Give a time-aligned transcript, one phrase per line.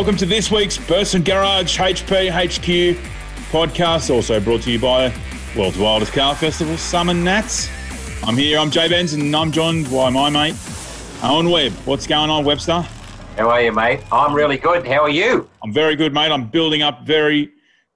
[0.00, 2.98] Welcome to this week's Burson Garage HP HQ
[3.52, 5.12] podcast, also brought to you by
[5.54, 7.68] World's Wildest Car Festival, Summer Nats.
[8.22, 10.54] I'm here, I'm Jay Benz, and I'm joined by my mate,
[11.22, 11.72] Owen Webb.
[11.84, 12.80] What's going on, Webster?
[13.36, 14.00] How are you, mate?
[14.10, 14.86] I'm really good.
[14.86, 15.46] How are you?
[15.62, 16.32] I'm very good, mate.
[16.32, 17.50] I'm building up very,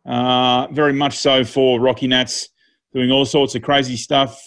[0.04, 2.50] uh, very much so for Rocky Nats,
[2.92, 4.38] doing all sorts of crazy stuff.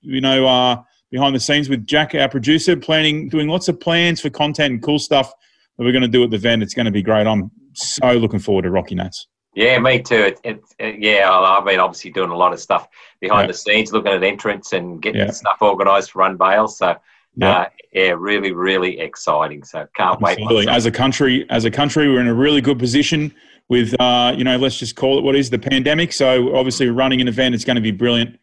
[0.00, 4.20] You know, uh, behind the scenes with Jack, our producer, planning, doing lots of plans
[4.20, 5.32] for content and cool stuff
[5.76, 6.62] that we're going to do at the event.
[6.62, 7.26] It's going to be great.
[7.26, 9.26] I'm so looking forward to Rocky Nats.
[9.54, 10.16] Yeah, me too.
[10.16, 12.88] It, it, it, yeah, I've been obviously doing a lot of stuff
[13.20, 13.46] behind yeah.
[13.48, 15.30] the scenes, looking at entrance and getting yeah.
[15.30, 16.66] stuff organised for Unveil.
[16.66, 16.96] So,
[17.36, 17.50] yeah.
[17.50, 19.62] Uh, yeah, really, really exciting.
[19.62, 20.66] So, can't Absolutely.
[20.66, 20.68] wait.
[20.68, 23.32] As a country, as a country, we're in a really good position
[23.68, 26.12] with, uh, you know, let's just call it what is the pandemic.
[26.12, 28.38] So, obviously, running an event is going to be brilliant.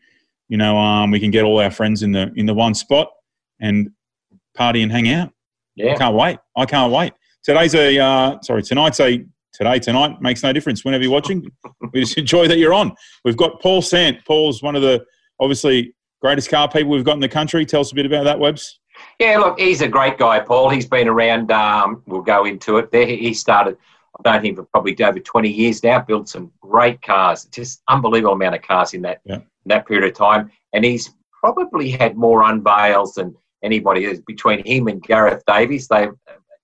[0.48, 3.12] You know, um, we can get all our friends in the in the one spot
[3.60, 3.92] and
[4.56, 5.32] party and hang out.
[5.76, 6.38] Yeah, I can't wait.
[6.56, 7.14] I can't wait.
[7.44, 10.86] Today's a uh, sorry, tonight's a today, tonight makes no difference.
[10.86, 11.50] Whenever you're watching,
[11.94, 12.94] we just enjoy that you're on.
[13.26, 14.24] We've got Paul Sant.
[14.26, 15.06] Paul's one of the
[15.40, 17.66] obviously greatest car people we've got in the country.
[17.66, 18.80] Tell us a bit about that, Webbs.
[19.20, 20.70] Yeah, look, he's a great guy, Paul.
[20.70, 21.52] He's been around.
[21.52, 22.92] Um, we'll go into it.
[22.92, 23.78] There, he started.
[24.18, 26.00] I've known him for probably over 20 years now.
[26.02, 29.36] Built some great cars, just unbelievable amount of cars in that yeah.
[29.36, 30.52] in that period of time.
[30.74, 34.06] And he's probably had more unveils than anybody.
[34.06, 34.20] is.
[34.22, 36.14] Between him and Gareth Davies, they've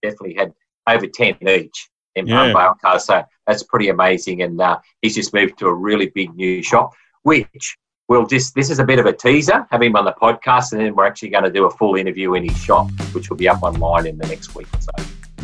[0.04, 0.54] definitely had
[0.88, 2.46] over 10 each in yeah.
[2.46, 3.06] Unveil cars.
[3.06, 4.42] So that's pretty amazing.
[4.42, 6.94] And uh, he's just moved to a really big new shop,
[7.24, 10.72] which we'll just, this is a bit of a teaser, have him on the podcast,
[10.72, 13.38] and then we're actually going to do a full interview in his shop, which will
[13.38, 14.92] be up online in the next week or so.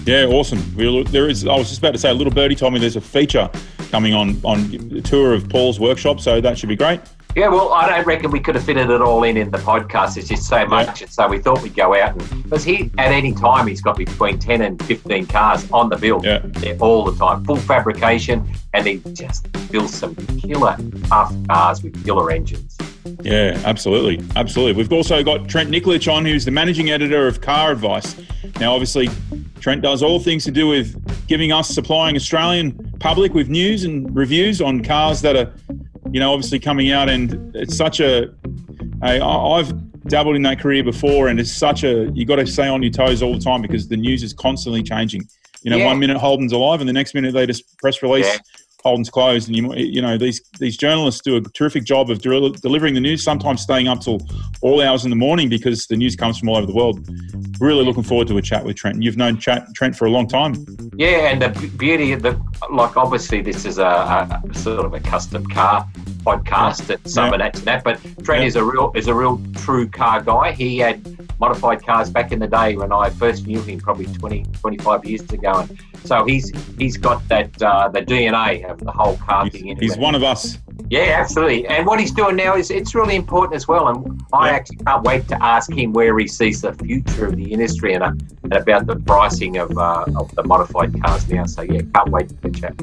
[0.05, 0.61] Yeah, awesome.
[0.75, 1.47] We'll, there is.
[1.47, 3.49] I was just about to say, a little birdie told me there's a feature
[3.89, 6.99] coming on on the tour of Paul's workshop, so that should be great.
[7.35, 10.17] Yeah, well, I don't reckon we could have fitted it all in in the podcast.
[10.17, 11.07] It's just so much, yeah.
[11.07, 14.37] so we thought we'd go out and because he at any time he's got between
[14.37, 16.43] ten and fifteen cars on the build, yeah,
[16.79, 22.29] all the time, full fabrication, and he just builds some killer tough cars with killer
[22.29, 22.77] engines.
[23.21, 24.73] Yeah, absolutely, absolutely.
[24.73, 28.15] We've also got Trent Nikolic on, who's the managing editor of Car Advice.
[28.59, 29.09] Now, obviously,
[29.59, 34.13] Trent does all things to do with giving us supplying Australian public with news and
[34.15, 35.51] reviews on cars that are
[36.13, 38.33] you know, obviously coming out and it's such a.
[39.01, 42.67] a I've dabbled in that career before, and it's such a you got to stay
[42.67, 45.27] on your toes all the time because the news is constantly changing.
[45.63, 45.85] You know, yeah.
[45.85, 48.37] one minute Holden's alive, and the next minute they just press release yeah.
[48.83, 52.51] Holden's closed, and you you know these these journalists do a terrific job of de-
[52.61, 53.23] delivering the news.
[53.23, 54.19] Sometimes staying up till
[54.61, 57.07] all hours in the morning because the news comes from all over the world.
[57.59, 59.01] Really looking forward to a chat with Trent.
[59.01, 60.65] You've known Trent for a long time.
[60.97, 62.39] Yeah, and the beauty of the
[62.71, 65.87] like obviously this is a, a sort of a custom car
[66.23, 67.51] podcast at Summer yeah.
[67.53, 68.47] and that, but Trent yeah.
[68.47, 70.51] is a real is a real true car guy.
[70.51, 71.01] He had
[71.39, 75.21] modified cars back in the day when I first knew him, probably 20, 25 years
[75.31, 79.53] ago, and so he's he's got that uh, the DNA of the whole car he's,
[79.53, 79.77] thing.
[79.79, 80.57] He's one of us.
[80.89, 81.65] Yeah, absolutely.
[81.67, 83.87] And what he's doing now is it's really important as well.
[83.87, 84.55] And I yeah.
[84.55, 88.03] actually can't wait to ask him where he sees the future of the industry and,
[88.03, 88.11] uh,
[88.43, 91.45] and about the pricing of, uh, of the modified cars now.
[91.45, 92.75] So yeah, can't wait to chat.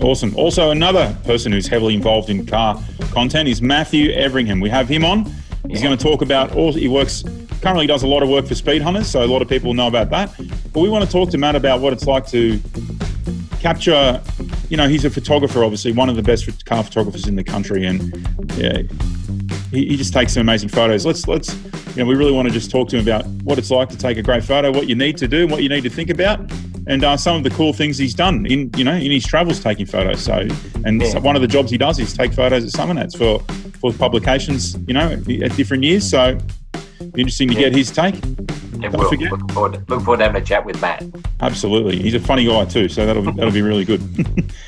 [0.00, 0.34] Awesome.
[0.36, 4.60] Also, another person who's heavily involved in car content is Matthew Everingham.
[4.60, 5.24] We have him on.
[5.68, 5.88] He's yeah.
[5.88, 6.72] going to talk about all.
[6.72, 7.24] He works
[7.60, 9.86] currently does a lot of work for Speed Hunters, so a lot of people know
[9.86, 10.34] about that.
[10.72, 12.60] But we want to talk to Matt about what it's like to
[13.60, 14.20] capture.
[14.68, 17.86] You know, he's a photographer, obviously one of the best car photographers in the country,
[17.86, 18.14] and
[18.56, 18.82] yeah,
[19.70, 21.04] he, he just takes some amazing photos.
[21.04, 21.54] Let's let's
[21.96, 23.98] you know, we really want to just talk to him about what it's like to
[23.98, 26.40] take a great photo, what you need to do, what you need to think about,
[26.86, 29.60] and uh, some of the cool things he's done in you know in his travels
[29.60, 30.20] taking photos.
[30.20, 30.46] So,
[30.84, 31.18] and yeah.
[31.18, 33.40] one of the jobs he does is take photos at Summer Nats for
[33.80, 36.08] for publications, you know, at different years.
[36.08, 36.38] So
[36.98, 37.60] be interesting to yeah.
[37.60, 38.16] get his take.
[38.78, 39.32] Yeah, Don't forget.
[39.32, 41.04] Look forward, to, look forward to having a chat with Matt.
[41.40, 42.00] Absolutely.
[42.00, 44.00] He's a funny guy too, so that'll be, that'll be really good.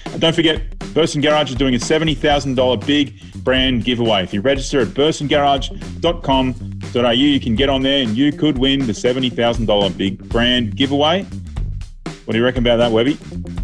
[0.19, 4.25] don't forget, Burson Garage is doing a $70,000 big brand giveaway.
[4.25, 8.93] If you register at bursongarage.com.au, you can get on there and you could win the
[8.93, 11.23] $70,000 big brand giveaway.
[12.25, 13.19] What do you reckon about that, Webby?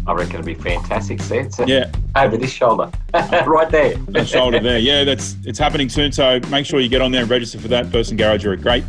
[0.07, 1.21] I reckon it'd be fantastic.
[1.21, 1.91] See, it's yeah.
[2.15, 3.95] over this shoulder, right there.
[3.97, 4.79] that shoulder there.
[4.79, 6.13] Yeah, that's it's happening soon.
[6.13, 7.91] So make sure you get on there and register for that.
[7.91, 8.85] Burson Garage are a great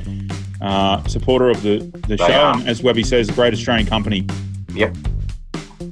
[0.61, 2.25] uh, supporter of the, the show.
[2.25, 2.56] Are.
[2.56, 4.26] And as Webby says, a great Australian company.
[4.75, 4.97] Yep.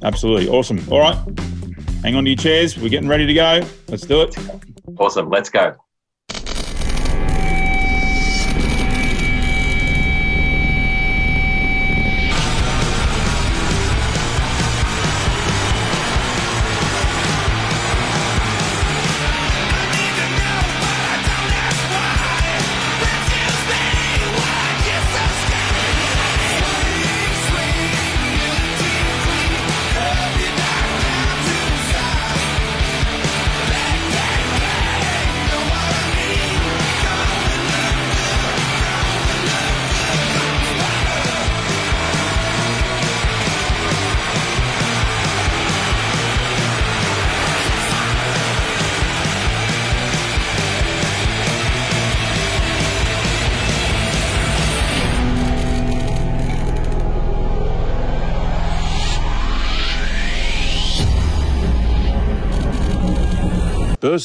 [0.03, 0.49] Absolutely.
[0.49, 0.81] Awesome.
[0.91, 1.17] All right.
[2.03, 2.79] Hang on to your chairs.
[2.79, 3.61] We're getting ready to go.
[3.89, 4.37] Let's do it.
[4.99, 5.29] Awesome.
[5.29, 5.75] Let's go.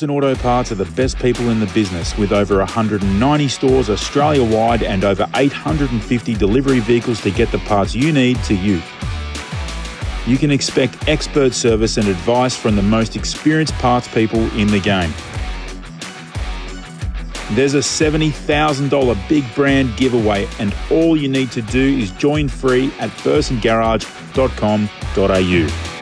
[0.01, 4.44] Burson Auto Parts are the best people in the business with over 190 stores Australia
[4.44, 8.81] wide and over 850 delivery vehicles to get the parts you need to you.
[10.25, 14.80] You can expect expert service and advice from the most experienced parts people in the
[14.80, 15.13] game.
[17.51, 22.92] There's a $70,000 big brand giveaway, and all you need to do is join free
[22.98, 26.00] at bursongarage.com.au.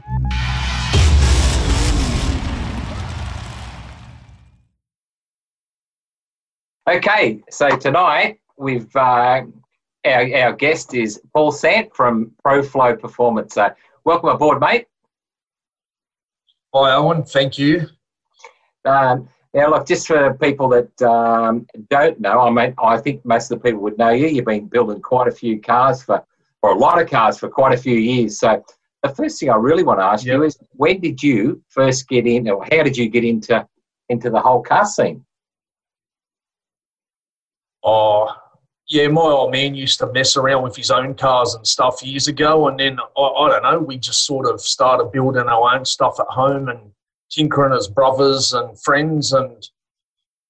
[6.89, 9.44] Okay, so tonight we've uh,
[10.06, 13.57] our, our guest is Paul Sant from ProFlow Performance.
[13.57, 13.69] Uh,
[14.06, 14.88] welcome aboard, mate.
[16.74, 17.21] Hi, Owen.
[17.21, 17.86] Thank you.
[18.86, 23.51] Um, now, look, just for people that um, don't know, I mean, I think most
[23.51, 24.25] of the people would know you.
[24.25, 26.25] You've been building quite a few cars for,
[26.63, 28.39] or a lot of cars for quite a few years.
[28.39, 28.65] So,
[29.03, 30.38] the first thing I really want to ask yep.
[30.38, 33.63] you is, when did you first get in, or how did you get into
[34.09, 35.24] into the whole car scene?
[37.83, 38.33] Oh,
[38.87, 42.27] yeah, my old man used to mess around with his own cars and stuff years
[42.27, 42.67] ago.
[42.67, 46.19] And then, I, I don't know, we just sort of started building our own stuff
[46.19, 46.91] at home and
[47.29, 49.31] tinkering as brothers and friends.
[49.31, 49.67] And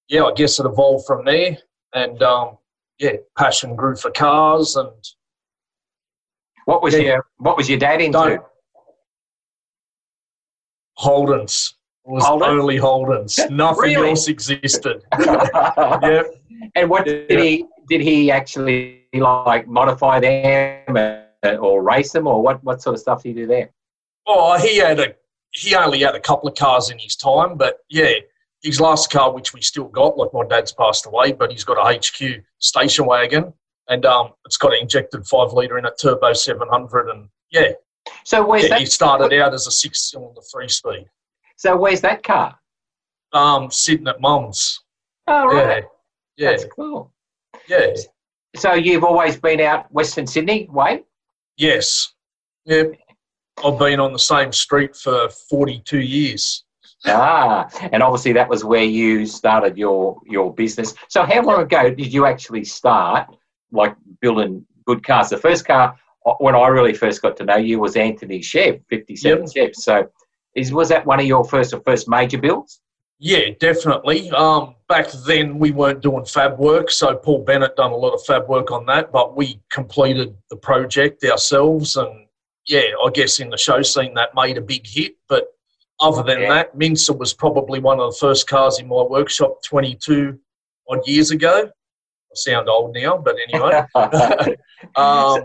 [0.08, 1.58] yeah, I guess it evolved from there.
[1.94, 2.56] And um,
[2.98, 4.76] yeah, passion grew for cars.
[4.76, 4.90] And
[6.64, 8.42] what was yeah, your what was your dad into?
[10.94, 11.74] Holden's
[12.04, 13.38] was only Holden's.
[13.50, 14.10] Nothing really?
[14.10, 15.02] else existed.
[15.18, 16.26] yep.
[16.74, 21.28] And what did he did he actually like modify them
[21.60, 23.70] or race them or what what sort of stuff did he do there?
[24.26, 25.14] Oh, he had a
[25.52, 28.12] he only had a couple of cars in his time, but yeah,
[28.62, 31.78] his last car, which we still got, like my dad's passed away, but he's got
[31.78, 33.52] a HQ station wagon,
[33.88, 37.72] and um, it's got an injected five liter in a turbo seven hundred, and yeah.
[38.24, 38.80] So where's yeah, that?
[38.80, 41.06] He started out as a six cylinder three speed.
[41.56, 42.58] So where's that car?
[43.32, 44.80] Um, sitting at mum's.
[45.26, 45.82] Oh right.
[45.82, 45.88] Yeah.
[46.40, 47.12] That's cool.
[47.68, 47.94] Yeah.
[48.56, 51.04] So you've always been out Western Sydney way?
[51.56, 52.14] Yes.
[52.64, 52.92] Yep.
[53.64, 56.64] I've been on the same street for 42 years.
[57.06, 60.94] Ah, and obviously that was where you started your your business.
[61.08, 63.34] So how long ago did you actually start
[63.72, 65.30] like building good cars?
[65.30, 65.96] The first car
[66.26, 69.48] uh, when I really first got to know you was Anthony Chev, 57 yep.
[69.54, 69.74] Chev.
[69.74, 70.10] So
[70.54, 72.80] is was that one of your first or first major builds?
[73.22, 74.30] Yeah, definitely.
[74.30, 78.24] Um, back then we weren't doing fab work, so Paul Bennett done a lot of
[78.24, 82.26] fab work on that, but we completed the project ourselves, and
[82.66, 85.16] yeah, I guess in the show scene that made a big hit.
[85.28, 85.48] But
[86.00, 86.54] other than yeah.
[86.54, 90.38] that, Mincer was probably one of the first cars in my workshop 22
[90.88, 91.68] odd years ago.
[91.68, 93.82] I sound old now, but anyway.
[94.96, 95.44] um,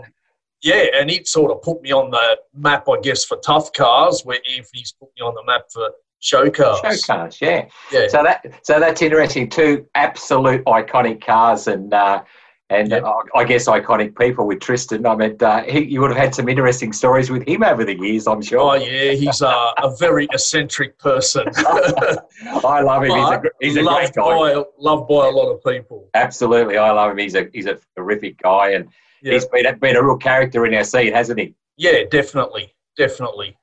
[0.62, 4.22] yeah, and it sort of put me on the map, I guess, for tough cars,
[4.24, 6.80] where Anthony's put me on the map for show cars.
[6.80, 7.66] Show cars, yeah.
[7.92, 8.08] yeah.
[8.08, 9.48] So that so that's interesting.
[9.48, 12.22] Two absolute iconic cars, and uh,
[12.68, 15.06] and uh, I guess iconic people with Tristan.
[15.06, 17.96] I mean, uh, he, you would have had some interesting stories with him over the
[17.96, 18.58] years, I'm sure.
[18.58, 21.46] Oh yeah, he's a, a very eccentric person.
[21.56, 23.10] I love him.
[23.10, 24.54] He's a, he's a great guy.
[24.54, 26.08] By, loved by a lot of people.
[26.14, 27.18] Absolutely, I love him.
[27.18, 28.88] He's a he's a terrific guy, and
[29.22, 31.54] he's been a, been a real character in our scene, hasn't he?
[31.76, 33.56] Yeah, definitely, definitely.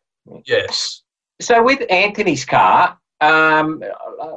[0.46, 1.03] Yes.
[1.42, 3.84] So with Anthony's car, um,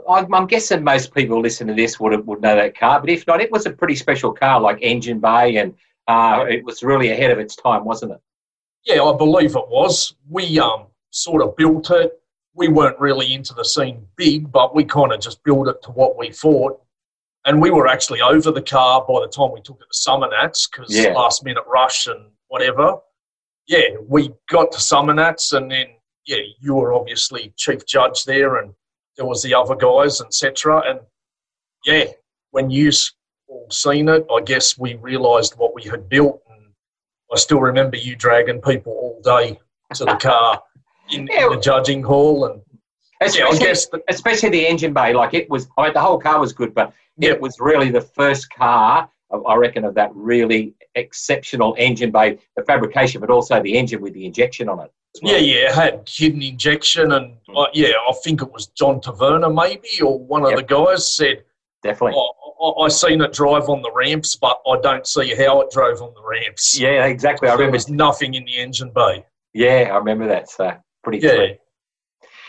[0.09, 3.41] I'm guessing most people listening to this would would know that car, but if not,
[3.41, 5.75] it was a pretty special car, like engine bay, and
[6.09, 8.21] uh, it was really ahead of its time, wasn't it?
[8.85, 10.15] Yeah, I believe it was.
[10.29, 12.12] We um, sort of built it.
[12.55, 15.91] We weren't really into the scene big, but we kind of just built it to
[15.91, 16.81] what we thought.
[17.45, 20.69] And we were actually over the car by the time we took it to Summernats
[20.71, 21.12] because yeah.
[21.12, 22.97] last minute rush and whatever.
[23.67, 25.87] Yeah, we got to Summernats and then
[26.26, 28.73] yeah, you were obviously chief judge there, and
[29.16, 30.83] there was the other guys, etc.
[30.87, 31.00] And
[31.85, 32.04] yeah,
[32.50, 32.90] when you
[33.49, 36.66] all seen it, I guess we realised what we had built, and
[37.33, 39.59] I still remember you dragging people all day
[39.95, 40.62] to the car
[41.11, 41.47] in, yeah.
[41.47, 42.61] in the judging hall, and
[43.23, 45.68] especially, yeah, I guess the, especially the engine bay, like it was.
[45.78, 47.30] I mean, the whole car was good, but yeah.
[47.30, 52.65] it was really the first car I reckon of that really exceptional engine bay, the
[52.65, 54.93] fabrication, but also the engine with the injection on it.
[55.23, 55.33] Well.
[55.33, 57.57] Yeah, yeah, it had hidden injection, and mm.
[57.57, 60.59] uh, yeah, I think it was John Taverna maybe, or one of yep.
[60.59, 61.45] the guys said,
[61.83, 62.15] definitely.
[62.17, 65.71] Oh, I, I seen it drive on the ramps, but I don't see how it
[65.71, 66.79] drove on the ramps.
[66.79, 67.49] Yeah, exactly.
[67.49, 67.71] I remember.
[67.71, 69.25] There was nothing in the engine bay.
[69.55, 70.50] Yeah, I remember that.
[70.50, 70.73] So
[71.03, 71.35] pretty yeah.
[71.35, 71.57] Clear.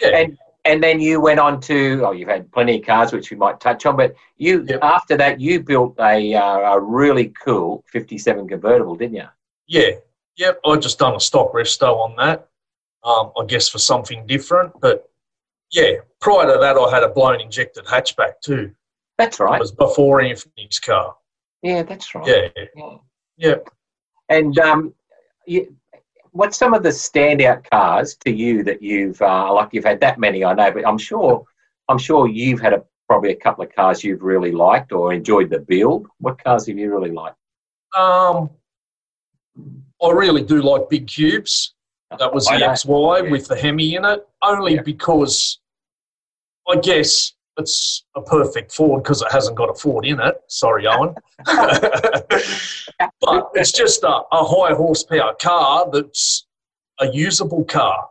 [0.02, 0.18] Yeah.
[0.18, 0.38] And
[0.68, 3.60] and then you went on to oh you've had plenty of cars which we might
[3.60, 4.80] touch on but you yep.
[4.82, 9.28] after that you built a, uh, a really cool 57 convertible didn't you
[9.68, 9.92] yeah
[10.36, 12.48] yep i just done a stock resto on that
[13.04, 15.10] um, i guess for something different but
[15.72, 18.72] yeah, prior to that, I had a blown injected hatchback too.
[19.18, 19.56] That's right.
[19.56, 21.16] It was before Anthony's car.
[21.62, 22.28] Yeah, that's right.
[22.28, 22.64] Yeah.
[22.76, 22.98] Yeah.
[23.38, 23.56] yeah.
[24.30, 24.94] And um,
[25.46, 25.76] you,
[26.38, 30.20] what's some of the standout cars to you that you've uh, like you've had that
[30.20, 31.44] many I know, but I'm sure
[31.90, 35.50] I'm sure you've had a, probably a couple of cars you've really liked or enjoyed
[35.50, 36.08] the build.
[36.20, 37.38] What cars have you really liked?
[37.98, 38.52] Um,
[40.04, 41.74] I really do like big cubes.
[42.20, 43.32] That was the XY yeah.
[43.32, 44.82] with the Hemi in it, only yeah.
[44.82, 45.60] because
[46.70, 50.36] I guess it's a perfect Ford because it hasn't got a Ford in it.
[50.48, 51.16] Sorry, Owen.
[51.46, 52.26] but
[53.54, 56.46] it's just a, a high horsepower car that's
[57.00, 58.10] a usable car.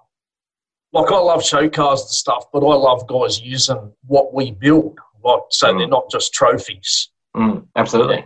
[0.93, 4.99] Like I love show cars and stuff, but I love guys using what we build,
[5.25, 5.79] like so mm.
[5.79, 7.11] they're not just trophies.
[7.37, 8.25] Mm, absolutely.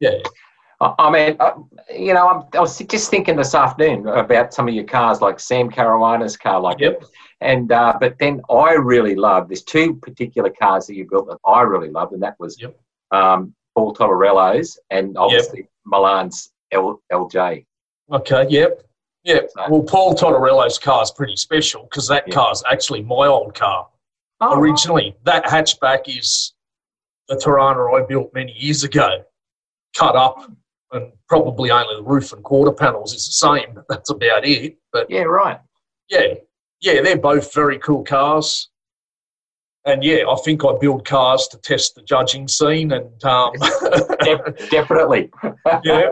[0.00, 0.18] Yeah.
[0.80, 1.36] I mean,
[1.94, 5.38] you know, I'm, i was just thinking this afternoon about some of your cars, like
[5.38, 7.04] Sam Caruana's car, like yep.
[7.40, 9.48] And uh, but then I really love.
[9.48, 12.78] There's two particular cars that you built that I really loved, and that was yep.
[13.12, 15.68] um, Paul Tottarello's and obviously yep.
[15.86, 17.64] Milan's L, LJ.
[18.12, 18.46] Okay.
[18.48, 18.82] Yep.
[19.24, 19.50] Yep.
[19.54, 22.34] So, well, Paul Tottarello's car is pretty special because that yep.
[22.34, 23.88] car is actually my old car.
[24.42, 25.24] Oh, Originally, right.
[25.24, 26.54] that hatchback is
[27.28, 29.24] the Torana I built many years ago,
[29.96, 30.50] cut up
[30.92, 34.76] and probably only the roof and quarter panels is the same, but that's about it.
[34.92, 35.60] But yeah, right.
[36.08, 36.34] Yeah,
[36.80, 38.68] yeah, they're both very cool cars.
[39.86, 43.52] And yeah, I think I build cars to test the judging scene, and um,
[44.70, 45.30] definitely,
[45.84, 46.10] yeah,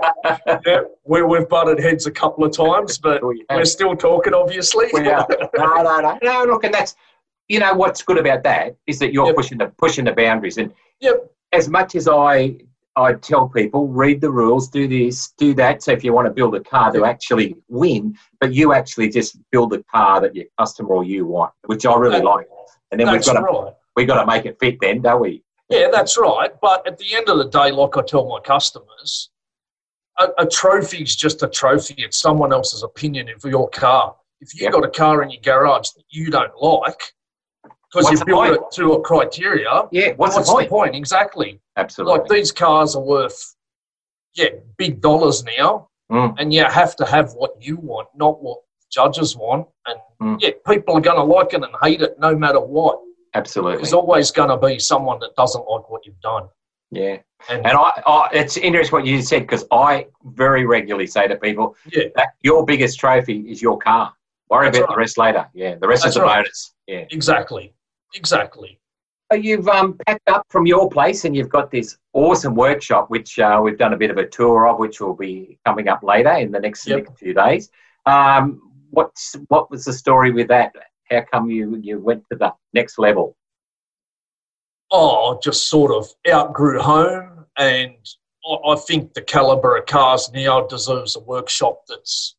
[0.64, 0.80] yeah.
[1.04, 4.86] We, we've butted heads a couple of times, but we are still talking, obviously.
[4.94, 6.44] No, no, no, no.
[6.44, 6.96] Look, and that's
[7.48, 9.36] you know what's good about that is that you're yep.
[9.36, 11.30] pushing the pushing the boundaries, and yep.
[11.52, 12.56] as much as I
[12.96, 15.82] I tell people read the rules, do this, do that.
[15.82, 19.38] So if you want to build a car to actually win, but you actually just
[19.52, 22.48] build a car that your customer or you want, which I really like.
[22.90, 23.72] And then we've got to right.
[23.94, 25.42] we got to make it fit, then, don't we?
[25.68, 26.50] Yeah, that's right.
[26.60, 29.30] But at the end of the day, like I tell my customers,
[30.18, 31.94] a, a trophy is just a trophy.
[31.98, 34.16] It's someone else's opinion of your car.
[34.40, 34.72] If you've yep.
[34.72, 37.12] got a car in your garage that you don't like,
[37.92, 39.84] because you build it to a criteria.
[39.90, 40.68] Yeah, what's, what's the, point?
[40.68, 40.94] the, point?
[40.94, 41.60] Exactly.
[41.76, 42.18] Absolutely.
[42.18, 43.56] Like these cars are worth,
[44.34, 46.34] yeah, big dollars now, mm.
[46.38, 48.58] and you have to have what you want, not what
[48.90, 49.66] judges want.
[49.86, 50.38] And mm.
[50.40, 53.00] yeah, people are going to like it and hate it no matter what.
[53.34, 53.76] Absolutely.
[53.76, 56.48] There's always going to be someone that doesn't like what you've done.
[56.90, 57.18] Yeah.
[57.48, 61.36] And, and I, I, it's interesting what you said because I very regularly say to
[61.36, 62.04] people yeah.
[62.16, 64.12] that your biggest trophy is your car.
[64.50, 64.94] Worry That's about right.
[64.94, 65.48] the rest later.
[65.54, 66.36] Yeah, the rest That's is the right.
[66.36, 66.74] bonus.
[66.86, 67.74] Yeah, exactly.
[68.14, 68.78] Exactly.
[69.30, 73.38] So you've um, packed up from your place and you've got this awesome workshop, which
[73.38, 76.32] uh, we've done a bit of a tour of, which will be coming up later
[76.32, 77.04] in the next, yep.
[77.04, 77.70] next few days.
[78.06, 80.72] Um, what's what was the story with that?
[81.10, 83.36] How come you you went to the next level?
[84.90, 87.96] Oh, just sort of outgrew home, and
[88.46, 92.34] I, I think the caliber of cars now deserves a workshop that's,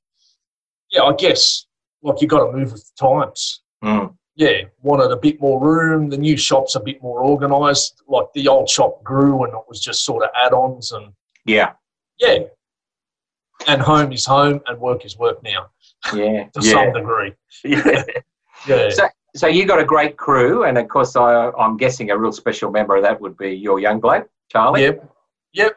[0.92, 1.68] yeah, I guess
[2.02, 3.62] like you've got to move with the times.
[3.84, 6.10] Mm yeah, wanted a bit more room.
[6.10, 8.02] The new shop's a bit more organised.
[8.08, 11.12] Like the old shop grew and it was just sort of add-ons and
[11.46, 11.74] yeah,
[12.20, 12.38] yeah.
[13.68, 15.70] And home is home and work is work now.
[16.14, 16.72] Yeah, to yeah.
[16.72, 17.34] some degree.
[17.66, 18.04] Yeah.
[18.68, 18.90] yeah.
[18.92, 22.32] So, so you got a great crew, and of course, I, I'm guessing a real
[22.32, 24.84] special member of that would be your young bloke, Charlie.
[24.84, 25.16] Yep.
[25.52, 25.76] Yep.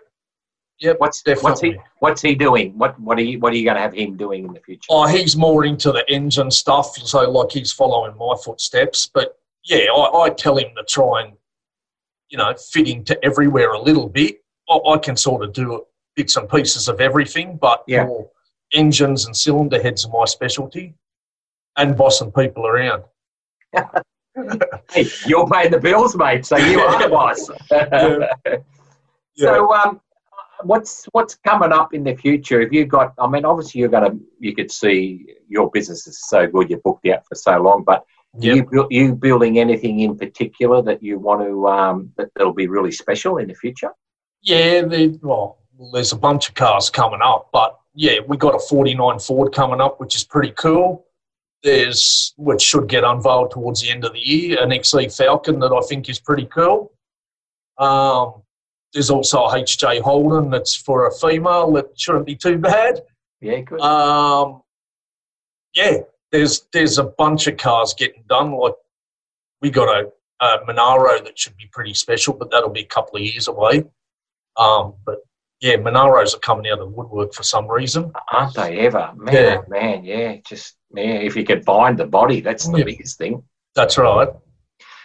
[0.82, 1.50] Yep, what's definitely.
[1.50, 2.76] what's he what's he doing?
[2.76, 4.88] What what are you what are you going to have him doing in the future?
[4.90, 9.08] Oh, he's more into the engine stuff, so like he's following my footsteps.
[9.14, 11.34] But yeah, I, I tell him to try and
[12.30, 14.38] you know fit into everywhere a little bit.
[14.68, 15.84] I, I can sort of do
[16.16, 18.04] bits and pieces of everything, but yeah.
[18.04, 18.28] more
[18.74, 20.94] engines and cylinder heads are my specialty,
[21.76, 23.04] and bossing people around.
[24.90, 27.50] hey, you're paying the bills, mate, so you are the boss.
[28.50, 28.56] Yeah.
[29.54, 29.98] So, um,
[30.64, 32.60] what's what's coming up in the future?
[32.60, 33.14] Have you got?
[33.18, 34.18] I mean, obviously you're going to.
[34.38, 36.70] You could see your business is so good.
[36.70, 38.04] You're booked out for so long, but
[38.38, 38.68] yep.
[38.72, 42.92] you you building anything in particular that you want to um, that that'll be really
[42.92, 43.90] special in the future?
[44.42, 44.82] Yeah,
[45.20, 45.58] well,
[45.92, 49.80] there's a bunch of cars coming up, but yeah, we got a 49 Ford coming
[49.80, 51.06] up, which is pretty cool.
[51.62, 55.72] There's which should get unveiled towards the end of the year, an XE Falcon that
[55.72, 56.92] I think is pretty cool.
[57.78, 58.42] Um,
[58.92, 63.00] there's also a HJ Holden that's for a female that shouldn't be too bad.
[63.40, 63.80] Yeah, good.
[63.80, 64.62] Um,
[65.74, 65.98] yeah,
[66.30, 68.52] there's there's a bunch of cars getting done.
[68.52, 68.74] Like
[69.60, 70.10] we got a,
[70.44, 73.84] a Monaro that should be pretty special, but that'll be a couple of years away.
[74.56, 75.18] Um, but
[75.60, 78.12] yeah, Monaros are coming out of the woodwork for some reason.
[78.32, 79.12] Aren't they ever?
[79.16, 79.60] Man, yeah.
[79.68, 80.36] man, yeah.
[80.46, 82.84] Just yeah, if you could find the body, that's the yeah.
[82.84, 83.42] biggest thing.
[83.74, 84.28] That's right.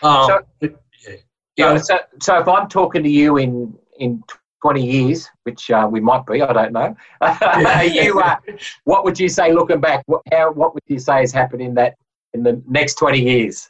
[0.02, 0.28] Um,
[0.62, 0.70] so,
[1.58, 1.78] yeah.
[1.78, 4.24] So, so if I'm talking to you in in
[4.62, 6.96] 20 years, which uh, we might be, I don't know.
[7.84, 8.38] you, uh,
[8.86, 10.04] what would you say looking back?
[10.08, 11.96] What, how, what would you say has happened in that
[12.34, 13.70] in the next 20 years?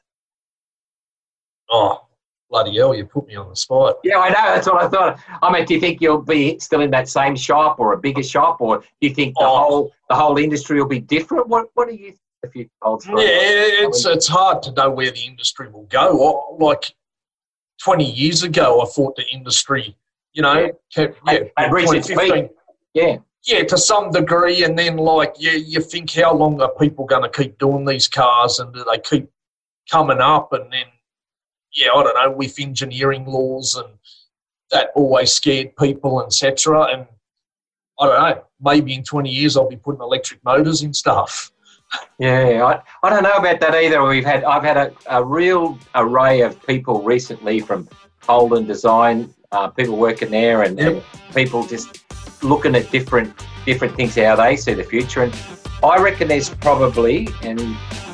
[1.70, 2.06] Oh,
[2.50, 2.96] bloody hell!
[2.96, 3.98] You put me on the spot.
[4.03, 4.56] Yeah, I know.
[4.56, 5.20] That's what I thought.
[5.41, 8.24] I mean, do you think you'll be still in that same shop or a bigger
[8.24, 9.58] shop, or do you think the oh.
[9.58, 11.50] whole the whole industry will be different?
[11.50, 12.13] What What do you?
[12.44, 16.56] If you yeah, it's it's hard to know where the industry will go.
[16.58, 16.96] Like
[17.84, 19.96] 20 years ago, I thought the industry
[20.38, 21.72] you know, yeah, kept, yeah, at
[22.93, 23.17] yeah.
[23.43, 27.24] Yeah, to some degree, and then like you, you think how long are people going
[27.24, 29.29] to keep doing these cars, and do they keep
[29.89, 30.86] coming up, and then
[31.74, 33.93] yeah, I don't know, with engineering laws and
[34.72, 36.84] that always scared people, etc.
[36.84, 37.07] And
[38.00, 41.51] I don't know, maybe in 20 years I'll be putting electric motors in stuff.
[42.20, 44.03] Yeah, I, I don't know about that either.
[44.03, 47.88] We've had I've had a, a real array of people recently from
[48.22, 50.94] Holden Design uh, people working there and, yep.
[50.94, 51.03] and,
[51.34, 52.03] people just
[52.44, 53.34] looking at different
[53.65, 55.24] different things how they see the future.
[55.24, 55.36] And
[55.84, 57.60] I reckon there's probably, and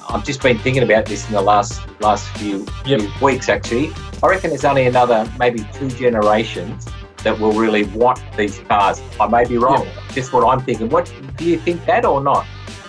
[0.09, 2.99] I've just been thinking about this in the last last few, yep.
[2.99, 3.91] few weeks actually.
[4.21, 6.87] I reckon there's only another maybe two generations
[7.23, 9.01] that will really want these cars.
[9.19, 9.85] I may be wrong.
[9.85, 9.95] Yep.
[10.11, 10.89] Just what I'm thinking.
[10.89, 12.45] What do you think that or not?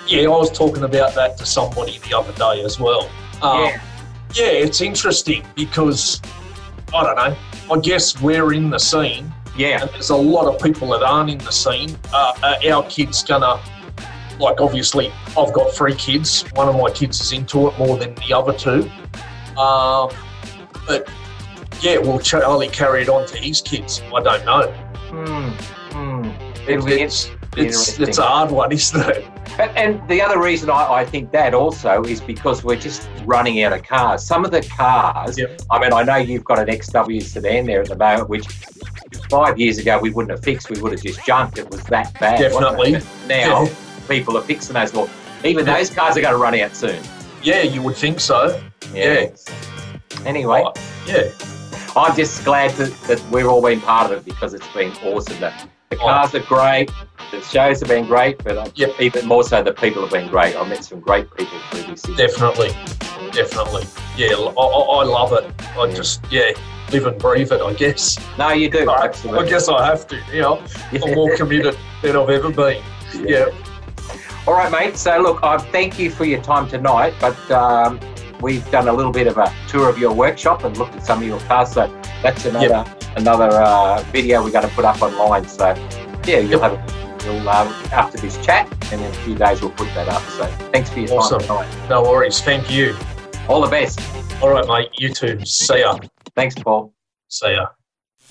[0.06, 3.10] Yeah, I was talking about that to somebody the other day as well.
[3.42, 3.82] Um, yeah.
[4.34, 6.20] yeah, it's interesting because
[6.94, 7.36] I don't know.
[7.74, 9.32] I guess we're in the scene.
[9.56, 9.82] Yeah.
[9.82, 11.96] And there's a lot of people that aren't in the scene.
[12.12, 13.60] Uh, uh, our kids gonna,
[14.38, 16.42] like, obviously, I've got three kids.
[16.54, 18.90] One of my kids is into it more than the other two.
[19.58, 20.10] Um,
[20.86, 21.08] but
[21.80, 24.02] yeah, will Charlie carry it on to his kids?
[24.12, 24.70] I don't know.
[25.10, 25.48] Hmm.
[25.92, 26.24] Hmm.
[26.68, 29.24] It, it's, it's, it's a hard one, isn't it?
[29.58, 33.62] And, and the other reason I, I, think that also is because we're just running
[33.62, 34.24] out of cars.
[34.24, 35.60] Some of the cars, yep.
[35.70, 38.46] I mean, I know you've got an XW sedan there at the moment, which
[39.30, 40.70] five years ago we wouldn't have fixed.
[40.70, 41.58] We would have just junked.
[41.58, 42.40] It was that bad.
[42.40, 42.98] Definitely.
[43.28, 43.68] Now
[44.08, 44.92] people are fixing those.
[44.92, 45.08] Well,
[45.44, 47.02] even those cars are going to run out soon.
[47.42, 48.60] Yeah, you would think so.
[48.92, 49.30] Yeah.
[50.24, 50.62] Anyway.
[50.64, 50.72] Oh,
[51.06, 51.30] yeah.
[51.96, 55.38] I'm just glad that, that we've all been part of it because it's been awesome.
[55.40, 56.90] That the cars are great.
[57.30, 59.00] The shows have been great, but yep.
[59.00, 60.56] even more so, the people have been great.
[60.56, 62.02] I met some great people through this.
[62.02, 62.68] Definitely,
[63.32, 63.84] definitely.
[64.16, 65.52] Yeah, I, I, love it.
[65.76, 65.94] I yeah.
[65.94, 66.52] just yeah
[66.92, 67.60] live and breathe it.
[67.60, 68.18] I guess.
[68.38, 68.88] No, you do.
[68.90, 69.46] I, Absolutely.
[69.46, 70.20] I guess I have to.
[70.32, 71.00] You know, yeah.
[71.04, 72.82] I'm more committed than I've ever been.
[73.14, 73.24] Yeah.
[73.26, 73.46] yeah.
[74.46, 74.96] All right, mate.
[74.96, 77.50] So look, I thank you for your time tonight, but.
[77.50, 78.00] Um,
[78.40, 81.22] we've done a little bit of a tour of your workshop and looked at some
[81.22, 81.72] of your cars.
[81.72, 81.90] So
[82.24, 83.04] that's another yep.
[83.16, 85.46] another uh, video we're going to put up online.
[85.46, 85.74] So
[86.26, 86.62] yeah, you'll yep.
[86.62, 90.08] have a, you'll um, after this chat, and in a few days we'll put that
[90.08, 90.22] up.
[90.30, 91.40] So thanks for your awesome.
[91.40, 91.88] time tonight.
[91.90, 92.40] No worries.
[92.40, 92.96] Thank you.
[93.46, 94.00] All the best.
[94.42, 94.90] All right, mate.
[94.98, 95.38] You too.
[95.44, 95.98] See ya.
[96.34, 96.94] Thanks, Paul.
[97.28, 97.66] See ya.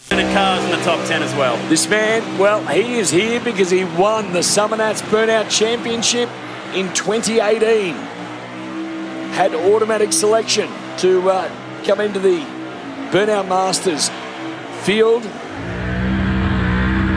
[0.10, 1.56] Cars in the top 10 as well.
[1.70, 6.30] This man, well, he is here because he won the Summernats Burnout Championship
[6.74, 7.94] in 2018
[9.34, 12.46] had automatic selection to uh, come into the
[13.12, 14.10] Burnout Masters
[14.84, 15.26] field.